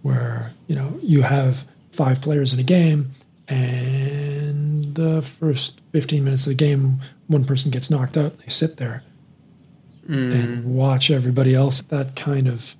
[0.01, 3.09] where you know you have five players in a game
[3.47, 8.37] and the first 15 minutes of the game, one person gets knocked out.
[8.39, 9.03] They sit there
[10.07, 10.33] mm.
[10.33, 11.81] and watch everybody else.
[11.81, 12.75] That kind of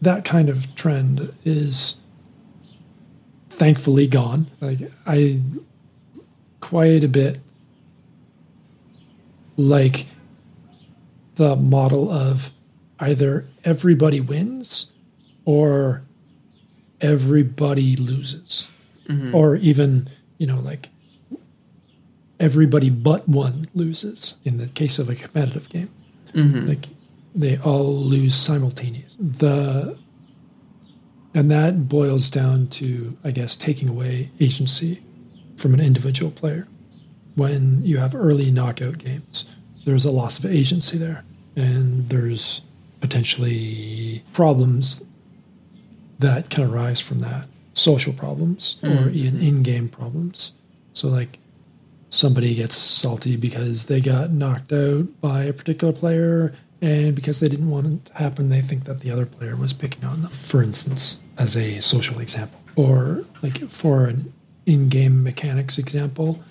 [0.00, 1.98] that kind of trend is
[3.50, 4.46] thankfully gone.
[4.60, 5.40] Like I
[6.60, 7.40] quite a bit
[9.56, 10.06] like
[11.34, 12.50] the model of
[12.98, 14.90] either everybody wins
[15.44, 16.02] or
[17.00, 18.70] everybody loses
[19.12, 19.34] mm-hmm.
[19.34, 20.08] or even
[20.38, 20.88] you know like
[22.42, 25.90] everybody but one loses in the case of a competitive game.
[26.34, 26.68] Mm-hmm.
[26.68, 26.88] Like
[27.34, 29.24] they all lose simultaneously.
[29.24, 29.96] The
[31.34, 35.02] and that boils down to I guess taking away agency
[35.56, 36.66] from an individual player.
[37.34, 39.46] When you have early knockout games,
[39.86, 41.24] there's a loss of agency there,
[41.56, 42.60] and there's
[43.00, 45.02] potentially problems
[46.18, 49.06] that can arise from that social problems mm.
[49.06, 50.52] or even in-game problems.
[50.92, 51.38] So like
[52.12, 57.48] somebody gets salty because they got knocked out by a particular player and because they
[57.48, 60.30] didn't want it to happen they think that the other player was picking on them
[60.30, 64.30] for instance as a social example or like for an
[64.66, 66.42] in-game mechanics example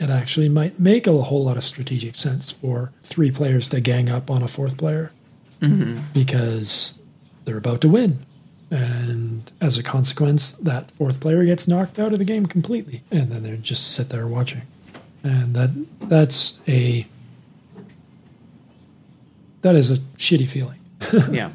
[0.00, 4.10] it actually might make a whole lot of strategic sense for three players to gang
[4.10, 5.12] up on a fourth player
[5.60, 6.00] mm-hmm.
[6.12, 6.98] because
[7.44, 8.18] they're about to win
[8.70, 13.28] and as a consequence, that fourth player gets knocked out of the game completely, and
[13.28, 14.62] then they just sit there watching,
[15.22, 17.06] and that that's a
[19.62, 20.80] that is a shitty feeling.
[21.30, 21.50] yeah,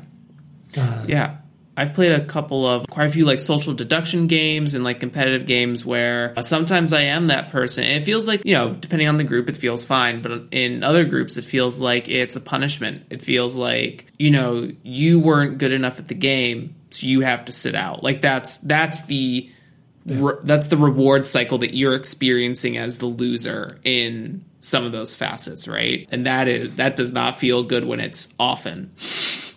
[0.77, 1.37] uh, yeah.
[1.77, 5.47] I've played a couple of quite a few like social deduction games and like competitive
[5.47, 7.85] games where uh, sometimes I am that person.
[7.85, 10.21] And it feels like, you know, depending on the group, it feels fine.
[10.21, 13.05] But in other groups, it feels like it's a punishment.
[13.09, 17.45] It feels like, you know, you weren't good enough at the game so you have
[17.45, 18.03] to sit out.
[18.03, 19.49] Like that's that's the
[20.05, 20.17] yeah.
[20.19, 25.15] re, that's the reward cycle that you're experiencing as the loser in some of those
[25.15, 26.07] facets, right?
[26.11, 28.91] And that is that does not feel good when it's often.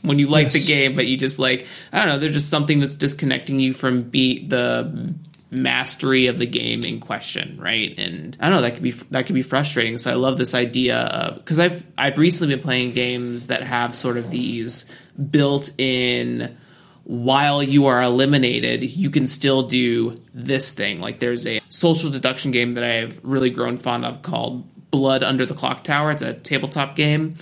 [0.02, 0.52] When you like yes.
[0.52, 3.72] the game, but you just like I don't know, there's just something that's disconnecting you
[3.72, 5.14] from be the
[5.50, 7.94] mastery of the game in question, right?
[7.98, 9.98] And I don't know that could be that could be frustrating.
[9.98, 13.94] So I love this idea of because I've I've recently been playing games that have
[13.94, 14.90] sort of these
[15.30, 16.56] built in
[17.04, 21.00] while you are eliminated, you can still do this thing.
[21.00, 25.22] Like there's a social deduction game that I have really grown fond of called Blood
[25.22, 26.10] Under the Clock Tower.
[26.10, 27.34] It's a tabletop game.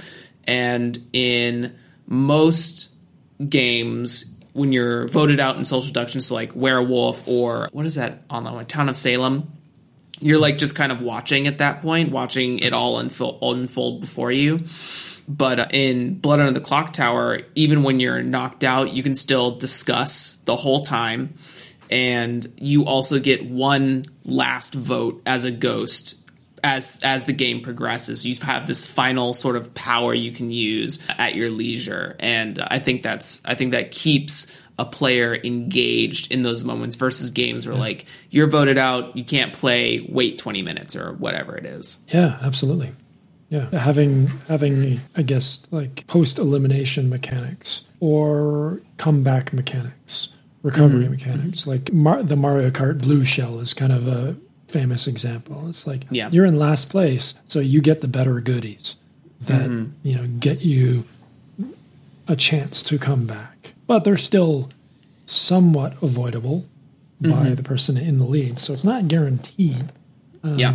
[0.44, 2.90] And in most
[3.48, 8.22] games, when you're voted out in social deductions, so like Werewolf or what is that
[8.28, 8.66] on that one?
[8.66, 9.52] Town of Salem.
[10.20, 14.30] You're like just kind of watching at that point, watching it all unfold, unfold before
[14.30, 14.60] you.
[15.37, 19.14] But uh, in Blood Under the Clock Tower, even when you're knocked out, you can
[19.14, 21.35] still discuss the whole time.
[21.91, 26.18] And you also get one last vote as a ghost
[26.64, 28.24] as as the game progresses.
[28.24, 32.78] You have this final sort of power you can use at your leisure, and I
[32.78, 37.74] think that's I think that keeps a player engaged in those moments versus games where
[37.74, 37.80] yeah.
[37.80, 42.03] like you're voted out, you can't play, wait 20 minutes or whatever it is.
[42.09, 42.93] Yeah, absolutely.
[43.53, 51.11] Yeah, having having I guess like post elimination mechanics or comeback mechanics, recovery mm-hmm.
[51.11, 51.66] mechanics.
[51.66, 54.34] Like Mar- the Mario Kart Blue Shell is kind of a
[54.68, 55.68] famous example.
[55.68, 56.30] It's like yeah.
[56.32, 58.96] you're in last place, so you get the better goodies
[59.42, 59.90] that mm-hmm.
[60.03, 61.05] you know get you
[62.28, 64.70] a chance to come back, but they're still
[65.26, 66.64] somewhat avoidable
[67.20, 67.38] mm-hmm.
[67.38, 68.59] by the person in the lead.
[68.59, 69.92] So it's not guaranteed
[70.42, 70.74] um, yeah.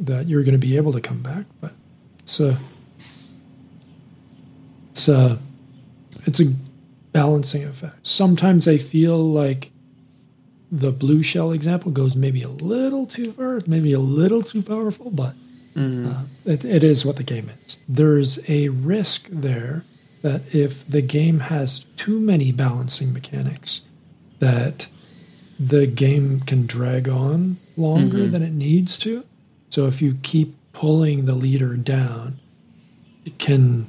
[0.00, 1.72] that you're going to be able to come back, but
[2.26, 2.58] it's a
[4.90, 5.38] it's a
[6.26, 6.52] it's a
[7.12, 8.04] balancing effect.
[8.04, 9.70] Sometimes I feel like
[10.72, 15.08] the blue shell example goes maybe a little too far, maybe a little too powerful,
[15.08, 15.34] but
[15.76, 16.08] mm-hmm.
[16.08, 17.78] uh, it, it is what the game is.
[17.88, 19.84] There's a risk there
[20.22, 23.82] that if the game has too many balancing mechanics,
[24.40, 24.88] that
[25.60, 28.32] the game can drag on longer mm-hmm.
[28.32, 29.22] than it needs to.
[29.68, 32.38] So if you keep pulling the leader down,
[33.24, 33.88] it can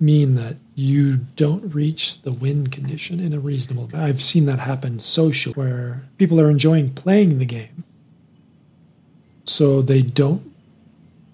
[0.00, 4.00] mean that you don't reach the win condition in a reasonable way.
[4.00, 7.84] I've seen that happen social where people are enjoying playing the game.
[9.44, 10.50] So they don't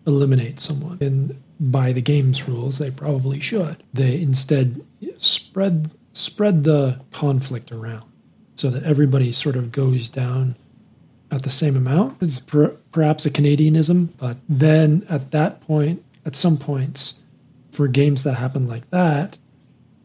[0.09, 0.99] eliminate someone.
[1.01, 3.81] And by the game's rules, they probably should.
[3.95, 4.85] They instead
[5.19, 8.11] spread spread the conflict around
[8.57, 10.57] so that everybody sort of goes down
[11.31, 12.23] at the same amount.
[12.23, 17.19] It's per, perhaps a Canadianism, but then at that point, at some points,
[17.73, 19.37] for games that happen like that,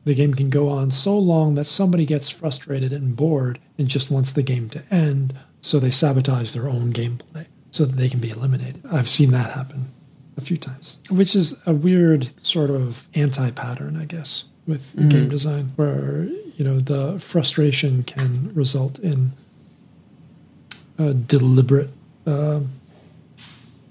[0.04, 4.10] the game can go on so long that somebody gets frustrated and bored and just
[4.10, 8.20] wants the game to end, so they sabotage their own gameplay so that they can
[8.20, 8.82] be eliminated.
[8.92, 9.92] I've seen that happen
[10.38, 15.10] a few times, which is a weird sort of anti pattern, I guess, with mm-hmm.
[15.10, 19.32] game design, where you know the frustration can result in
[20.98, 21.90] deliberate
[22.26, 22.60] uh,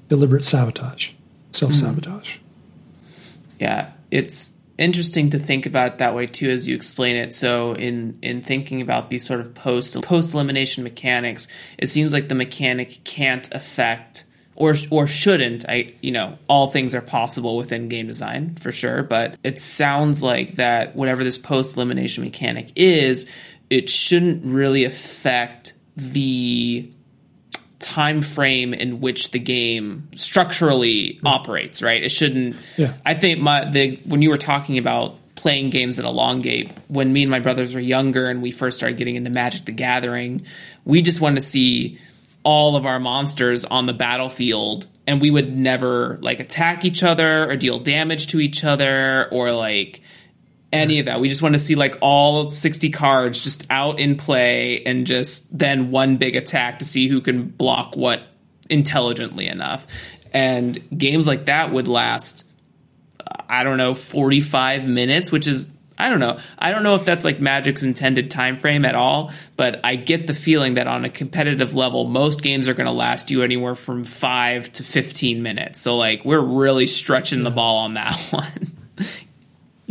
[0.09, 1.13] deliberate sabotage,
[1.53, 2.37] self sabotage.
[2.37, 2.41] Mm.
[3.59, 8.19] Yeah, it's interesting to think about that way too as you explain it so in
[8.23, 11.47] in thinking about these sort of post post elimination mechanics
[11.77, 14.25] it seems like the mechanic can't affect
[14.55, 19.03] or or shouldn't i you know all things are possible within game design for sure
[19.03, 23.31] but it sounds like that whatever this post elimination mechanic is
[23.69, 26.91] it shouldn't really affect the
[27.79, 32.03] time frame in which the game structurally operates, right?
[32.03, 32.57] It shouldn't.
[32.77, 32.95] Yeah.
[33.05, 37.23] I think my the when you were talking about playing games that elongate, when me
[37.23, 40.45] and my brothers were younger and we first started getting into Magic the Gathering,
[40.85, 41.99] we just wanted to see
[42.43, 47.51] all of our monsters on the battlefield and we would never like attack each other
[47.51, 50.03] or deal damage to each other or like
[50.73, 51.21] any of that.
[51.21, 55.57] We just want to see like all 60 cards just out in play and just
[55.57, 58.23] then one big attack to see who can block what
[58.69, 59.87] intelligently enough.
[60.33, 62.49] And games like that would last
[63.19, 66.39] uh, I don't know 45 minutes, which is I don't know.
[66.59, 70.27] I don't know if that's like Magic's intended time frame at all, but I get
[70.27, 73.75] the feeling that on a competitive level, most games are going to last you anywhere
[73.75, 75.81] from 5 to 15 minutes.
[75.83, 78.80] So like we're really stretching the ball on that one.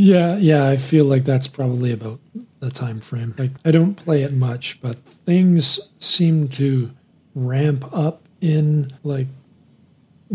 [0.01, 2.21] Yeah, yeah, I feel like that's probably about
[2.61, 3.35] the time frame.
[3.37, 6.89] Like I don't play it much, but things seem to
[7.35, 9.27] ramp up in like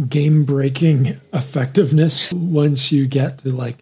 [0.06, 3.78] game breaking effectiveness once you get to like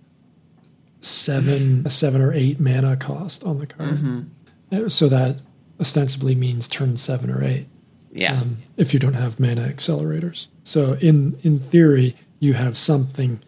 [1.00, 3.90] seven seven or eight mana cost on the card.
[3.90, 4.86] Mm-hmm.
[4.86, 5.40] So that
[5.80, 7.66] ostensibly means turn seven or eight.
[8.12, 8.40] Yeah.
[8.40, 10.46] um, if you don't have mana accelerators.
[10.62, 13.40] So in in theory, you have something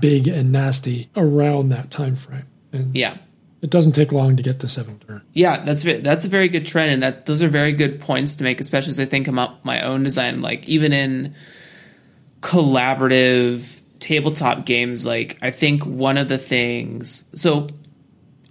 [0.00, 3.16] big and nasty around that time frame, and yeah.
[3.62, 5.22] it doesn't take long to get to seven turn.
[5.32, 8.44] Yeah, that's that's a very good trend, and that those are very good points to
[8.44, 10.42] make, especially as I think about my own design.
[10.42, 11.34] Like even in
[12.40, 17.24] collaborative tabletop games, like I think one of the things.
[17.34, 17.68] So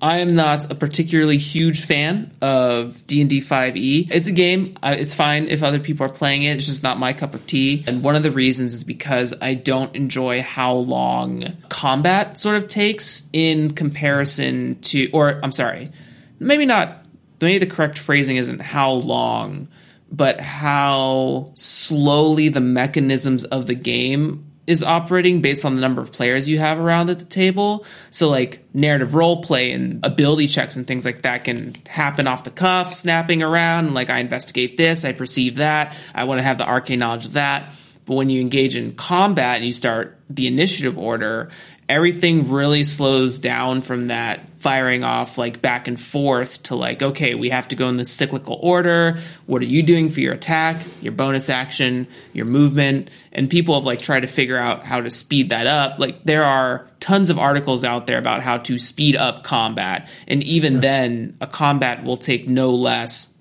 [0.02, 4.08] I am not a particularly huge fan of D and D Five E.
[4.12, 4.66] It's a game.
[4.84, 6.56] It's fine if other people are playing it.
[6.56, 7.84] It's just not my cup of tea.
[7.86, 12.68] And one of the reasons is because I don't enjoy how long combat sort of
[12.68, 15.92] takes in comparison to, or I'm sorry,
[16.40, 17.06] maybe not.
[17.40, 19.68] Maybe the correct phrasing isn't how long,
[20.12, 26.12] but how slowly the mechanisms of the game is operating based on the number of
[26.12, 27.86] players you have around at the table.
[28.10, 32.44] So like narrative role play and ability checks and things like that can happen off
[32.44, 33.94] the cuff, snapping around.
[33.94, 37.34] Like I investigate this, I perceive that, I want to have the arcane knowledge of
[37.34, 37.72] that.
[38.06, 41.50] But when you engage in combat and you start the initiative order,
[41.92, 47.36] everything really slows down from that firing off like back and forth to like okay
[47.36, 49.20] we have to go in this cyclical order.
[49.46, 53.10] What are you doing for your attack your bonus action your movement?
[53.34, 56.00] And people have like tried to figure out how to speed that up.
[56.00, 60.10] Like there are tons of articles out there about how to speed up combat.
[60.30, 63.34] And even then a combat will take no less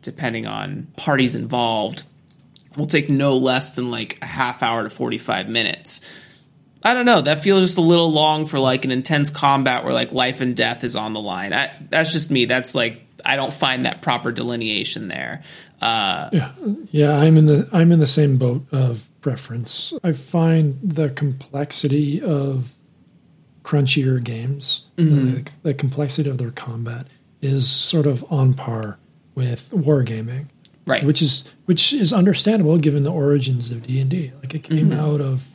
[0.00, 2.04] depending on parties involved
[2.76, 6.06] will take no less than like a half hour to 45 minutes
[6.82, 7.20] I don't know.
[7.20, 10.56] That feels just a little long for like an intense combat where like life and
[10.56, 11.52] death is on the line.
[11.52, 12.44] I, that's just me.
[12.44, 15.42] That's like I don't find that proper delineation there.
[15.80, 16.52] Uh, Yeah,
[16.90, 19.92] yeah, I'm in the I'm in the same boat of preference.
[20.04, 22.72] I find the complexity of
[23.68, 27.04] crunchier games, the, the complexity of their combat
[27.42, 28.98] is sort of on par
[29.34, 30.46] with wargaming,
[30.86, 31.04] right.
[31.04, 34.32] which is which is understandable given the origins of D and D.
[34.40, 35.46] Like it came out of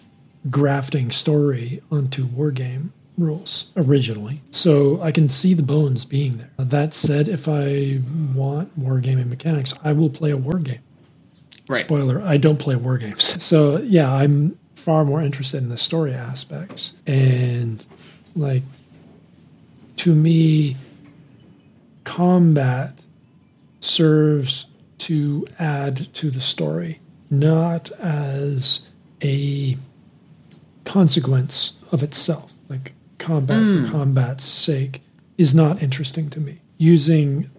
[0.49, 4.41] grafting story onto wargame rules originally.
[4.51, 6.49] So I can see the bones being there.
[6.57, 8.01] That said, if I
[8.35, 10.79] want wargaming mechanics, I will play a wargame.
[11.67, 11.85] right.
[11.85, 13.23] Spoiler, I don't play war games.
[13.43, 16.97] So yeah, I'm far more interested in the story aspects.
[17.07, 17.85] And
[18.35, 18.63] like
[19.97, 20.77] to me,
[22.03, 23.01] combat
[23.79, 24.67] serves
[24.99, 28.87] to add to the story, not as
[29.21, 29.77] a
[30.85, 32.53] consequence of itself.
[32.69, 33.91] Like combat for hmm.
[33.91, 35.01] combat's sake
[35.37, 36.59] is not interesting to me.
[36.77, 37.49] Using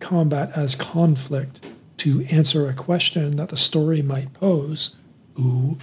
[0.00, 1.64] combat as conflict
[1.98, 4.96] to answer a question that the story might pose
[5.34, 5.78] who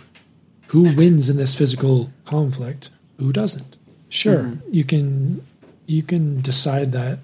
[0.67, 3.77] who wins in this physical conflict who doesn't
[4.09, 4.59] sure hmm.
[4.69, 5.45] you can
[5.87, 7.19] you can decide that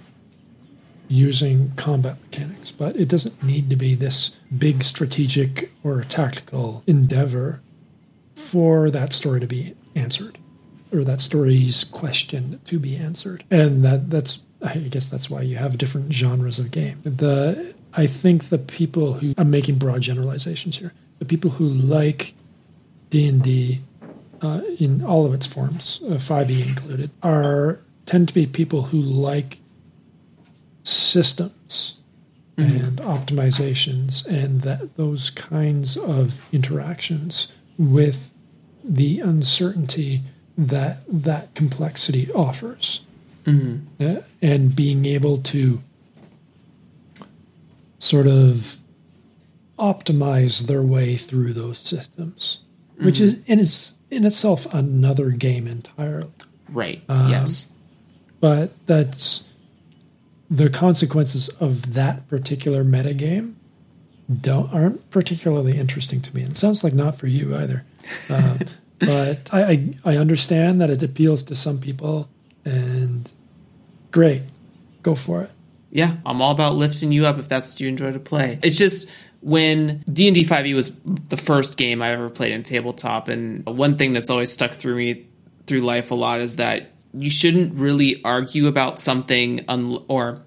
[1.07, 7.61] using combat mechanics but it doesn't need to be this big strategic or tactical endeavor
[8.37, 10.37] for that story to be answered
[10.93, 13.43] or that story's question to be answered.
[13.51, 17.01] And that that's i guess that's why you have different genres of game.
[17.03, 20.93] The i think the people who i'm making broad generalizations here.
[21.19, 22.35] The people who like
[23.09, 23.81] d&d
[24.41, 29.01] uh, in all of its forms uh, 5e included are tend to be people who
[29.01, 29.59] like
[30.83, 31.99] systems
[32.55, 38.31] and optimizations and that those kinds of interactions with
[38.83, 40.21] the uncertainty
[40.57, 43.03] that that complexity offers
[43.99, 45.79] Uh, and being able to
[47.99, 48.75] sort of
[49.79, 52.59] optimize their way through those systems
[52.99, 56.27] which is in, is in itself another game entirely
[56.69, 57.01] Right.
[57.07, 57.71] Um, yes.
[58.41, 59.45] but that's
[60.49, 63.53] the consequences of that particular metagame
[64.41, 66.43] don't aren't particularly interesting to me.
[66.43, 67.85] And it sounds like not for you either.
[68.29, 68.57] Uh,
[68.99, 72.27] but I, I I understand that it appeals to some people,
[72.65, 73.29] and
[74.11, 74.43] great,
[75.03, 75.51] go for it.
[75.89, 78.59] Yeah, I'm all about lifting you up if that's what you enjoy to play.
[78.61, 79.09] It's just
[79.39, 84.13] when D&D 5e was the first game I ever played in tabletop and one thing
[84.13, 85.27] that's always stuck through me
[85.67, 90.41] through life a lot is that you shouldn't really argue about something un- or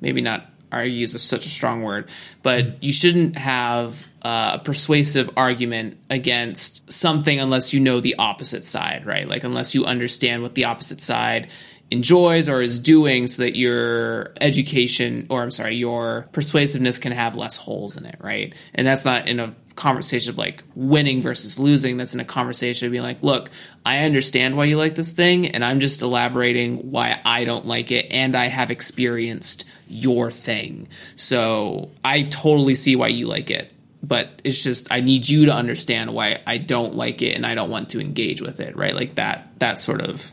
[0.00, 2.08] maybe not argue is a, such a strong word,
[2.42, 8.64] but you shouldn't have uh, a persuasive argument against something unless you know the opposite
[8.64, 9.28] side, right?
[9.28, 11.48] Like unless you understand what the opposite side
[11.90, 17.36] enjoys or is doing so that your education or I'm sorry, your persuasiveness can have
[17.36, 18.54] less holes in it, right?
[18.74, 21.96] And that's not in a conversation of like winning versus losing.
[21.96, 23.50] That's in a conversation of being like, look,
[23.84, 27.92] I understand why you like this thing, and I'm just elaborating why I don't like
[27.92, 30.88] it, and I have experienced your thing.
[31.14, 33.70] So I totally see why you like it.
[34.02, 37.54] but it's just I need you to understand why I don't like it and I
[37.54, 38.94] don't want to engage with it, right?
[38.94, 40.32] Like that that sort of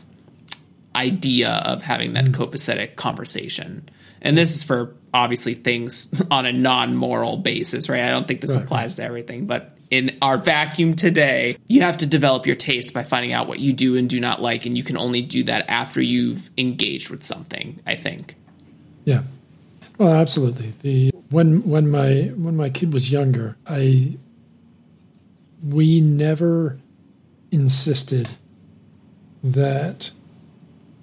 [0.94, 2.32] idea of having that mm.
[2.32, 3.88] copacetic conversation.
[4.22, 8.02] And this is for obviously things on a non-moral basis, right?
[8.02, 11.98] I don't think this right, applies to everything, but in our vacuum today, you have
[11.98, 14.76] to develop your taste by finding out what you do and do not like, and
[14.76, 17.80] you can only do that after you've engaged with something.
[17.86, 18.34] I think.
[19.04, 19.22] Yeah,
[19.98, 20.72] well, absolutely.
[20.82, 24.16] The when when my when my kid was younger, I
[25.62, 26.78] we never
[27.50, 28.28] insisted
[29.44, 30.10] that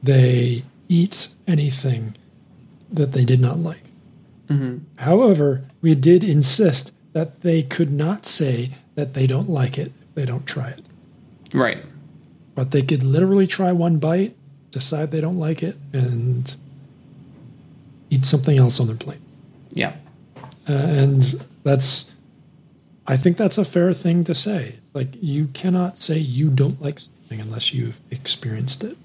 [0.04, 2.16] they eat anything
[2.92, 3.84] that they did not like.
[4.48, 4.78] Mm-hmm.
[4.98, 10.16] However, we did insist that they could not say that they don't like it if
[10.16, 10.82] they don't try it.
[11.54, 11.84] Right.
[12.56, 14.36] But they could literally try one bite,
[14.72, 16.54] decide they don't like it, and
[18.10, 19.22] eat something else on their plate.
[19.70, 19.96] Yeah.
[20.68, 22.12] Uh, and that's,
[23.08, 24.76] I think that's a fair thing to say.
[24.94, 28.98] Like, you cannot say you don't like something unless you've experienced it.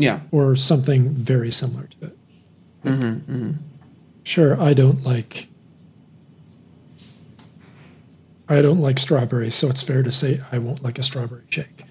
[0.00, 0.20] Yeah.
[0.32, 2.18] Or something very similar to it.
[2.84, 3.50] Mm-hmm, mm-hmm.
[4.24, 5.48] Sure, I don't like
[8.48, 11.84] I don't like strawberries, so it's fair to say I won't like a strawberry shake.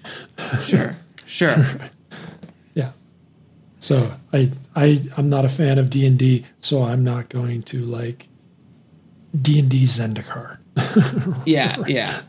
[0.62, 0.96] Sure,
[1.26, 1.56] sure.
[2.74, 2.92] yeah.
[3.78, 7.62] So I I I'm not a fan of D and D, so I'm not going
[7.64, 8.28] to like
[9.40, 10.58] D and D Zendikar.
[11.46, 12.20] yeah, yeah,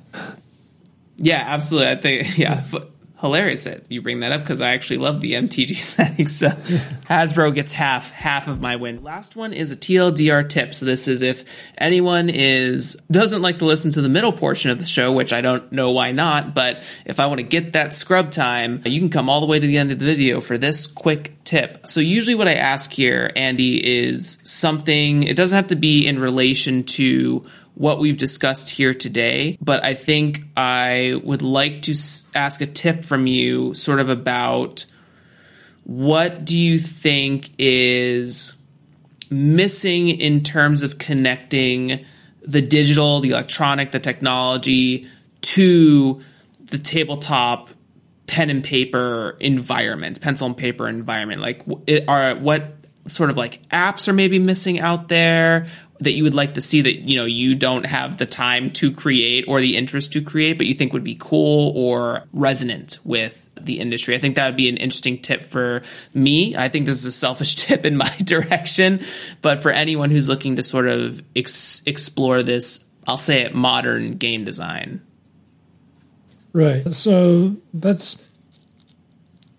[1.18, 1.44] yeah.
[1.48, 1.90] Absolutely.
[1.90, 2.64] I think yeah.
[2.72, 2.80] yeah
[3.22, 6.28] hilarious that you bring that up because I actually love the MTG setting.
[6.28, 9.04] So Hasbro gets half half of my win.
[9.04, 10.74] Last one is a TLDR tip.
[10.74, 11.46] So this is if
[11.78, 15.42] anyone is doesn't like to listen to the middle portion of the show, which I
[15.42, 19.10] don't know why not, but if I want to get that scrub time, you can
[19.10, 21.86] come all the way to the end of the video for this quick tip.
[21.88, 26.20] So usually what I ask here, Andy, is something it doesn't have to be in
[26.20, 27.44] relation to
[27.76, 31.96] what we've discussed here today, but I think I would like to
[32.36, 34.86] ask a tip from you sort of about
[35.84, 38.56] what do you think is
[39.30, 42.06] missing in terms of connecting
[42.44, 45.08] the digital, the electronic, the technology
[45.42, 46.22] to
[46.66, 47.70] the tabletop
[48.28, 51.42] pen and paper environment, pencil and paper environment?
[51.42, 51.64] Like,
[52.08, 55.68] are what sort of like apps are maybe missing out there
[56.00, 58.92] that you would like to see that you know you don't have the time to
[58.92, 63.48] create or the interest to create but you think would be cool or resonant with
[63.60, 64.16] the industry.
[64.16, 65.84] I think that would be an interesting tip for
[66.16, 66.56] me.
[66.56, 69.02] I think this is a selfish tip in my direction
[69.42, 74.14] but for anyone who's looking to sort of ex- explore this i'll say it modern
[74.14, 75.02] game design.
[76.54, 76.92] Right.
[76.94, 78.22] So that's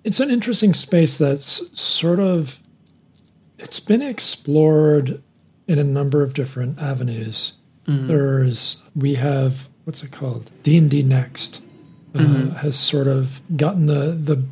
[0.04, 2.58] it's an interesting space that's sort of
[3.62, 5.22] it's been explored
[5.68, 7.54] in a number of different avenues.
[7.86, 8.06] Mm-hmm.
[8.06, 10.50] There's we have what's it called?
[10.62, 11.62] D and D Next
[12.14, 12.50] uh, mm-hmm.
[12.50, 14.44] has sort of gotten the the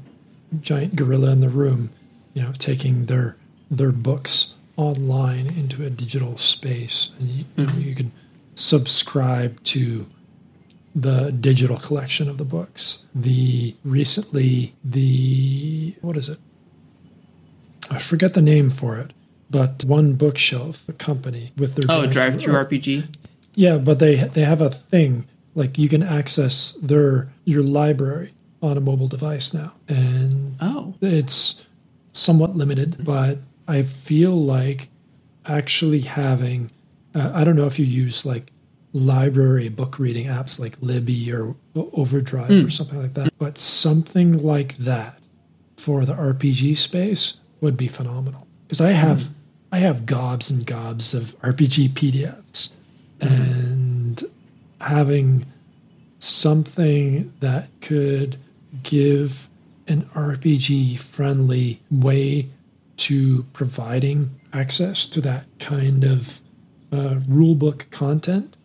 [0.61, 1.91] giant gorilla in the room,
[2.35, 3.37] you know, taking their
[3.71, 7.61] their books online into a digital space, and you, mm-hmm.
[7.61, 8.13] you, know, you can
[8.55, 10.07] subscribe to
[10.95, 13.07] the digital collection of the books.
[13.15, 16.39] The recently the what is it?
[17.91, 19.13] I forget the name for it
[19.51, 23.07] but one bookshelf, a company with their oh drive through RPG.
[23.55, 28.77] Yeah, but they they have a thing like you can access their your library on
[28.77, 31.61] a mobile device now, and oh, it's
[32.13, 34.89] somewhat limited, but I feel like
[35.45, 36.71] actually having
[37.15, 38.53] uh, I don't know if you use like
[38.93, 42.67] library book reading apps like Libby or Overdrive mm.
[42.67, 45.17] or something like that, but something like that
[45.77, 49.29] for the RPG space would be phenomenal because I have mm.
[49.73, 52.73] I have gobs and gobs of RPG PDFs,
[53.21, 53.27] mm-hmm.
[53.27, 54.25] and
[54.81, 55.47] having
[56.19, 58.37] something that could
[58.83, 59.49] give
[59.87, 62.49] an RPG friendly way
[62.97, 66.41] to providing access to that kind of
[66.93, 68.57] uh, rulebook content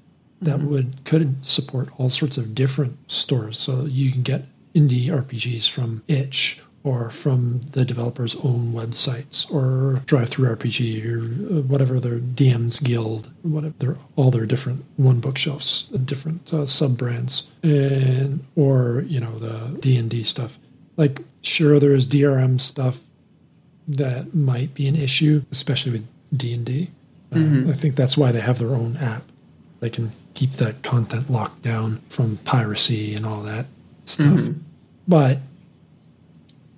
[0.42, 0.70] that mm-hmm.
[0.70, 3.58] would could support all sorts of different stores.
[3.58, 4.44] So you can get
[4.74, 11.58] indie RPGs from itch or from the developer's own websites or drive through rpg or
[11.58, 17.50] uh, whatever their DM's Guild, whatever all their different one bookshelves, different uh, sub brands,
[17.64, 20.58] and or you know the D and D stuff.
[20.96, 23.00] Like sure, there is DRM stuff
[23.88, 26.92] that might be an issue, especially with D and D.
[27.32, 27.70] Uh, mm-hmm.
[27.72, 29.24] I think that's why they have their own app.
[29.80, 33.66] They can keep that content locked down from piracy and all that
[34.06, 34.28] stuff.
[34.28, 34.60] Mm-hmm.
[35.08, 35.40] But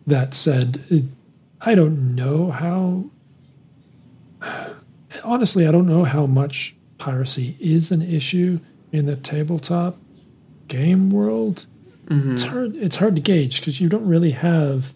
[0.08, 1.10] that said,
[1.62, 3.06] I don't know how.
[5.24, 8.60] Honestly, I don't know how much piracy is an issue
[8.92, 9.98] in the tabletop
[10.68, 11.66] game world,
[12.08, 12.32] Mm-hmm.
[12.34, 12.76] it's hard.
[12.78, 14.94] It's hard to gauge because you don't really have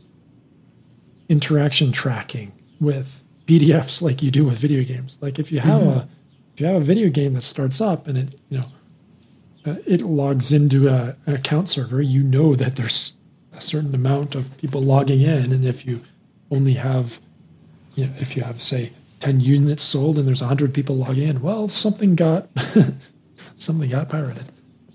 [1.28, 5.18] interaction tracking with PDFs like you do with video games.
[5.22, 6.08] Like if you have a
[6.54, 8.64] if you have a video game that starts up and it you know
[9.74, 13.18] uh, it logs into a, an account server, you know that there's
[13.62, 16.02] a certain amount of people logging in, and if you
[16.50, 17.20] only have
[17.96, 21.42] you know if you have say 10 units sold and there's 100 people logging in,
[21.42, 22.50] well something got
[23.58, 24.44] something got pirated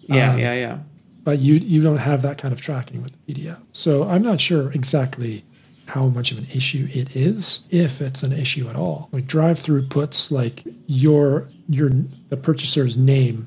[0.09, 0.79] Yeah, Um, yeah, yeah.
[1.25, 3.59] but you you don't have that kind of tracking with the PDF.
[3.73, 5.45] So I'm not sure exactly
[5.87, 9.09] how much of an issue it is, if it's an issue at all.
[9.13, 11.91] Like drive-through puts like your your
[12.29, 13.47] the purchaser's name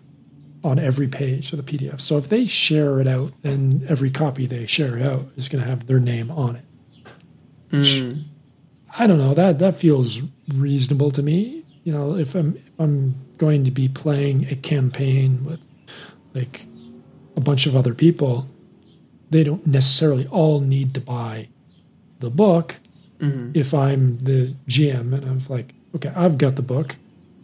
[0.63, 2.01] on every page of the PDF.
[2.01, 5.63] So if they share it out, then every copy they share it out is going
[5.63, 6.65] to have their name on it.
[7.71, 8.23] Mm.
[8.97, 10.19] I don't know that that feels
[10.55, 11.63] reasonable to me.
[11.83, 15.63] You know, if I'm if I'm going to be playing a campaign with
[16.33, 16.65] like
[17.35, 18.47] a bunch of other people,
[19.29, 21.47] they don't necessarily all need to buy
[22.19, 22.75] the book.
[23.53, 26.95] If I'm the GM and I'm like, okay, I've got the book.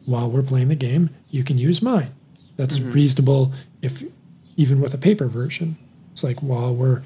[0.06, 2.15] While we're playing the game, you can use mine.
[2.58, 3.54] That's reasonable.
[3.82, 4.04] If
[4.56, 5.78] even with a paper version,
[6.12, 7.04] it's like while we're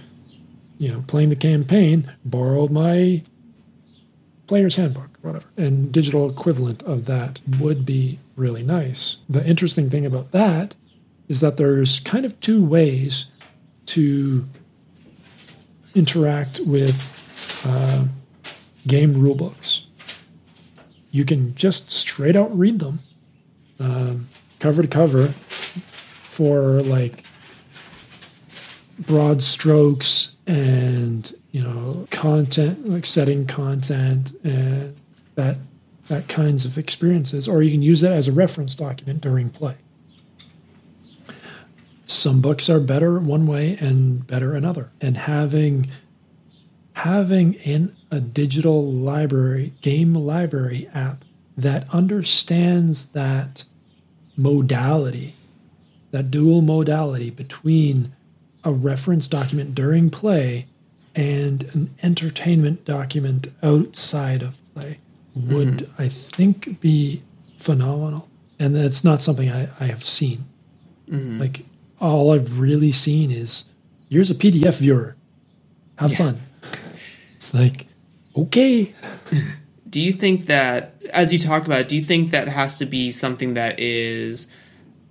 [0.78, 3.24] you know playing the campaign, borrow my
[4.48, 5.46] player's handbook, whatever.
[5.58, 9.18] And digital equivalent of that would be really nice.
[9.30, 10.76] The interesting thing about that
[11.28, 13.30] is that there's kind of two ways
[13.86, 14.46] to
[15.94, 18.06] interact with uh,
[18.88, 19.86] game rulebooks.
[21.12, 23.00] You can just straight out read them,
[23.80, 24.28] um,
[24.60, 27.24] cover to cover, for like
[29.00, 34.96] broad strokes and you know content like setting content and
[35.36, 35.56] that
[36.08, 37.48] that kinds of experiences.
[37.48, 39.76] Or you can use it as a reference document during play.
[42.08, 44.90] Some books are better one way and better another.
[45.00, 45.90] And having
[46.94, 51.24] having in a digital library game library app
[51.58, 53.64] that understands that
[54.40, 55.36] modality
[56.12, 58.12] that dual modality between
[58.64, 60.66] a reference document during play
[61.16, 65.00] and an entertainment document outside of play
[65.36, 66.02] would, mm-hmm.
[66.02, 67.22] I think, be
[67.58, 68.28] phenomenal.
[68.58, 70.46] And that's not something I, I have seen.
[71.10, 71.40] Mm-hmm.
[71.40, 71.66] Like,
[72.00, 73.66] all I've really seen is
[74.10, 75.16] here's a PDF viewer.
[75.98, 76.40] Have fun.
[77.38, 77.88] It's like,
[78.36, 78.94] okay.
[79.90, 82.86] Do you think that, as you talk about, it, do you think that has to
[82.86, 84.54] be something that is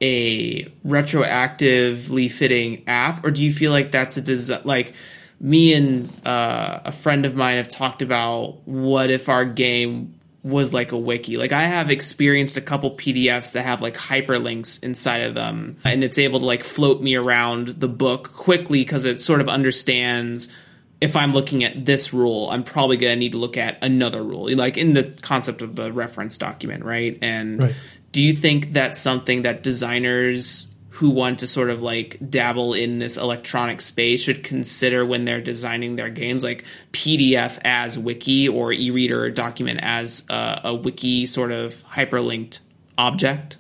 [0.01, 4.61] a retroactively fitting app, or do you feel like that's a design?
[4.65, 4.95] Like
[5.41, 10.73] me and uh, a friend of mine have talked about what if our game was
[10.73, 11.37] like a wiki.
[11.37, 16.05] Like I have experienced a couple PDFs that have like hyperlinks inside of them, and
[16.05, 20.55] it's able to like float me around the book quickly because it sort of understands
[21.01, 24.23] if I'm looking at this rule, I'm probably going to need to look at another
[24.23, 27.17] rule, like in the concept of the reference document, right?
[27.23, 27.75] And Right.
[28.13, 32.99] do you think that's something that designers who want to sort of like dabble in
[32.99, 38.73] this electronic space should consider when they're designing their games, like PDF as wiki or
[38.73, 42.59] e-reader document as a, a wiki sort of hyperlinked
[42.97, 43.59] object?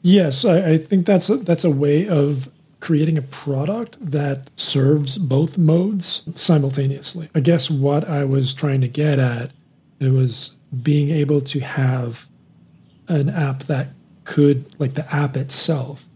[0.00, 2.48] Yes, I, I think that's a, that's a way of
[2.86, 7.28] creating a product that serves both modes simultaneously.
[7.34, 9.50] I guess what I was trying to get at
[9.98, 12.24] it was being able to have
[13.08, 13.88] an app that
[14.22, 16.06] could, like the app itself,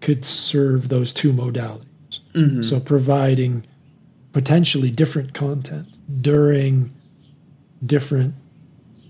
[0.00, 2.20] could serve those two modalities.
[2.62, 3.66] So providing
[4.30, 5.88] potentially different content
[6.22, 6.92] during
[7.84, 8.34] different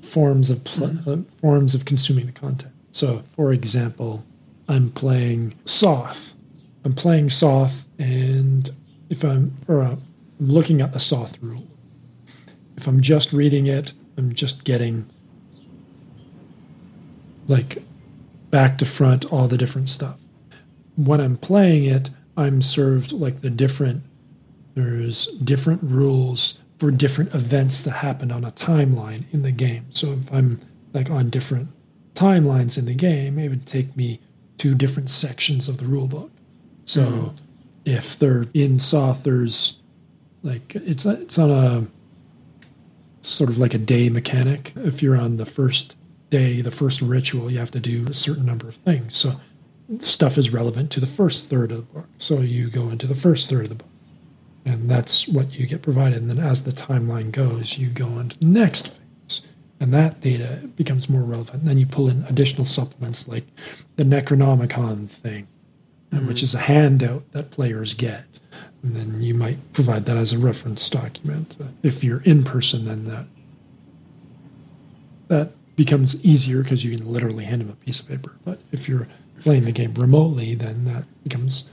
[0.03, 2.73] forms of pl- uh, forms of consuming the content.
[2.93, 4.25] So, for example,
[4.67, 6.35] I'm playing Soth.
[6.85, 8.69] I'm playing Soth, and
[9.09, 9.97] if I'm or uh,
[10.41, 11.67] looking at the Soth rule,
[12.77, 15.09] if I'm just reading it, I'm just getting
[17.49, 17.83] like
[18.51, 20.21] back to front all the different stuff.
[20.97, 24.03] When I'm playing it, I'm served like the different
[24.75, 29.87] there's different rules for different events that happened on a timeline in the game.
[29.91, 30.59] So if I'm
[30.93, 31.69] like on different
[32.15, 34.21] timelines in the game, it would take me
[34.59, 36.31] to different sections of the rule book.
[36.85, 37.35] So
[37.85, 39.81] if they're in Soth, there's
[40.43, 41.87] like it's it's on a
[43.25, 44.73] sort of like a day mechanic.
[44.77, 45.97] If you're on the first
[46.31, 49.15] day, the first ritual, you have to do a certain number of things.
[49.17, 49.33] So
[50.01, 52.09] stuff is relevant to the first third of the book.
[52.19, 53.89] So you go into the first third of the book.
[54.65, 56.23] And that's what you get provided.
[56.23, 58.99] And then as the timeline goes, you go into the next
[59.29, 59.43] phase.
[59.81, 61.61] and that data becomes more relevant.
[61.61, 63.45] And then you pull in additional supplements like
[63.97, 65.49] the Necronomicon thing,
[66.13, 66.27] mm-hmm.
[66.27, 68.25] which is a handout that players get.
[68.83, 71.57] And then you might provide that as a reference document.
[71.83, 73.27] If you're in person, then that
[75.29, 78.33] that becomes easier because you can literally hand them a piece of paper.
[78.45, 79.09] But if you're
[79.41, 81.71] playing the game remotely, then that becomes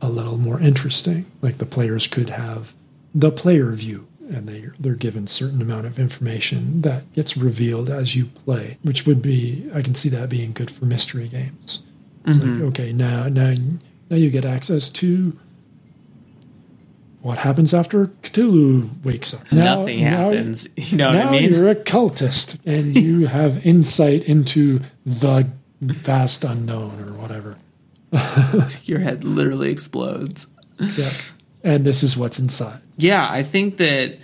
[0.00, 1.26] a little more interesting.
[1.40, 2.72] Like the players could have
[3.14, 8.14] the player view and they they're given certain amount of information that gets revealed as
[8.14, 11.82] you play, which would be I can see that being good for mystery games.
[12.26, 12.54] It's mm-hmm.
[12.54, 13.54] like okay, now now
[14.10, 15.38] now you get access to
[17.22, 19.50] what happens after Cthulhu wakes up.
[19.52, 20.68] Now, Nothing happens.
[20.76, 21.52] You know what I mean?
[21.52, 25.48] You're a cultist and you have insight into the
[25.80, 27.56] vast unknown or whatever.
[28.84, 30.48] Your head literally explodes.
[30.78, 31.10] Yeah.
[31.64, 32.80] And this is what's inside.
[32.96, 34.18] Yeah, I think that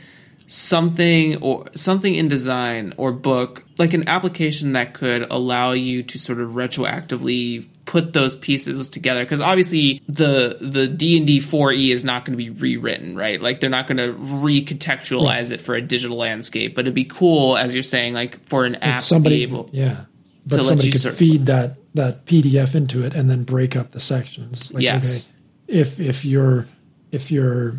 [0.48, 6.18] something or something in design or book like an application that could allow you to
[6.18, 12.24] sort of retroactively put those pieces together because obviously the the D&D 4e is not
[12.24, 13.40] going to be rewritten right?
[13.40, 15.52] Like they're not going to recontextualize right.
[15.52, 18.76] it for a digital landscape but it'd be cool as you're saying like for an
[18.76, 20.04] app somebody, to be able yeah.
[20.46, 24.72] but somebody could feed that that PDF into it and then break up the sections.
[24.72, 25.28] Like yes.
[25.68, 26.66] okay, if if you're
[27.10, 27.74] if you're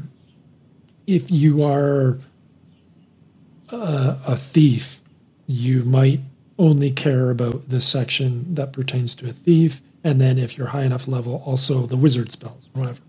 [1.08, 2.20] if you are
[3.70, 5.02] a, a thief,
[5.48, 6.20] you might
[6.58, 10.84] only care about the section that pertains to a thief, and then if you're high
[10.84, 13.00] enough level, also the wizard spells, whatever,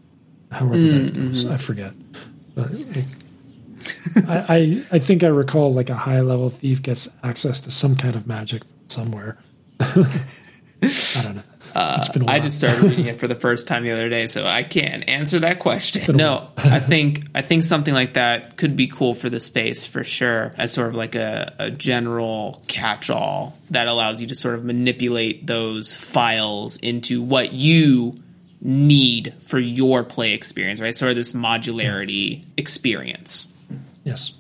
[0.51, 1.45] however mm, that goes.
[1.45, 1.53] Mm-hmm.
[1.53, 1.93] I forget,
[2.55, 3.07] but it,
[4.29, 7.97] I, I, I think I recall like a high level thief gets access to some
[7.97, 9.39] kind of magic somewhere.
[9.81, 11.43] I don't know.
[11.74, 14.62] Uh, I just started reading it for the first time the other day, so I
[14.64, 16.16] can't answer that question.
[16.16, 20.02] No, I think I think something like that could be cool for the space for
[20.02, 24.64] sure, as sort of like a, a general catch-all that allows you to sort of
[24.64, 28.20] manipulate those files into what you
[28.60, 30.94] need for your play experience, right?
[30.94, 33.55] Sort of this modularity experience.
[34.05, 34.36] Yes.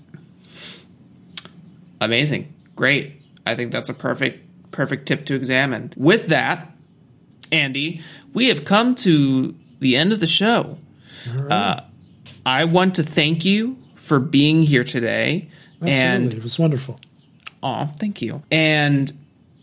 [2.00, 2.52] Amazing.
[2.76, 3.20] Great.
[3.46, 5.92] I think that's a perfect perfect tip to examine.
[5.96, 6.70] With that,
[7.52, 8.00] Andy,
[8.32, 10.78] we have come to the end of the show.
[11.34, 11.52] Right.
[11.52, 11.80] Uh,
[12.46, 15.48] I want to thank you for being here today.
[15.82, 15.94] Absolutely.
[15.94, 16.98] And it was wonderful.
[17.62, 18.42] Oh, thank you.
[18.50, 19.12] And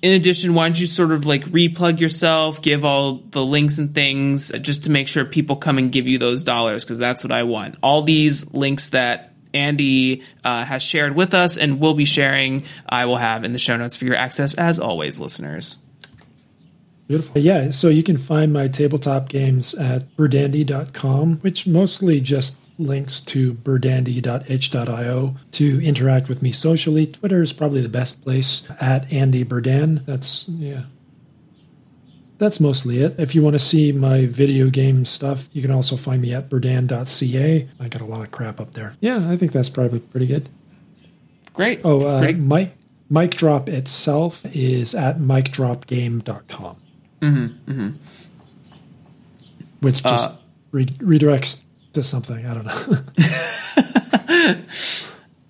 [0.02, 3.94] in addition, why don't you sort of like replug yourself, give all the links and
[3.94, 7.32] things just to make sure people come and give you those dollars because that's what
[7.32, 7.76] I want.
[7.82, 13.06] All these links that Andy uh, has shared with us and will be sharing, I
[13.06, 15.84] will have in the show notes for your access as always, listeners.
[17.08, 17.42] Beautiful.
[17.42, 23.54] Yeah, so you can find my tabletop games at berdandy.com, which mostly just links to
[23.54, 27.08] berdandy.itch.io to interact with me socially.
[27.08, 30.06] Twitter is probably the best place at Andy Berdan.
[30.06, 30.84] That's, yeah.
[32.38, 33.16] That's mostly it.
[33.20, 36.50] If you want to see my video game stuff, you can also find me at
[36.50, 37.70] berdan.ca.
[37.80, 38.96] I got a lot of crap up there.
[39.00, 40.48] Yeah, I think that's probably pretty good.
[41.54, 41.82] Great.
[41.84, 42.38] Oh, uh, great.
[42.38, 42.74] Mic,
[43.10, 46.78] Mic Drop itself is at micdropgame.com.
[47.22, 47.90] Mm-hmm, mm-hmm.
[49.82, 50.38] Which just uh,
[50.72, 51.64] re- redirects
[51.94, 52.46] to something.
[52.46, 52.98] I don't know.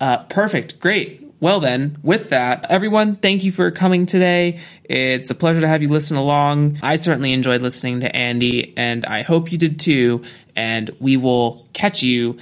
[0.00, 0.80] uh, perfect.
[0.80, 1.24] Great.
[1.40, 4.58] Well, then, with that, everyone, thank you for coming today.
[4.84, 6.78] It's a pleasure to have you listen along.
[6.82, 10.24] I certainly enjoyed listening to Andy, and I hope you did too.
[10.56, 12.38] And we will catch you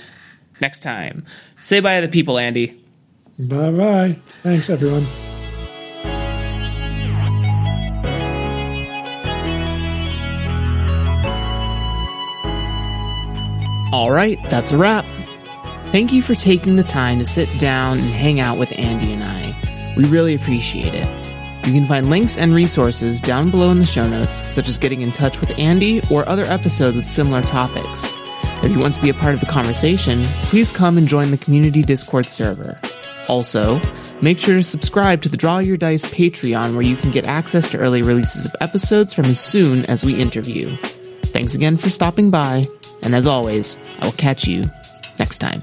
[0.62, 1.24] next time.
[1.60, 2.80] Say bye to the people, Andy.
[3.38, 4.18] Bye bye.
[4.42, 5.06] Thanks, everyone.
[13.96, 15.06] All right, that's a wrap.
[15.90, 19.24] Thank you for taking the time to sit down and hang out with Andy and
[19.24, 19.94] I.
[19.96, 21.06] We really appreciate it.
[21.66, 25.00] You can find links and resources down below in the show notes, such as getting
[25.00, 28.12] in touch with Andy or other episodes with similar topics.
[28.62, 31.38] If you want to be a part of the conversation, please come and join the
[31.38, 32.78] community Discord server.
[33.30, 33.80] Also,
[34.20, 37.70] make sure to subscribe to the Draw Your Dice Patreon where you can get access
[37.70, 40.76] to early releases of episodes from as soon as we interview.
[41.22, 42.64] Thanks again for stopping by,
[43.02, 44.64] and as always, I will catch you
[45.18, 45.62] next time.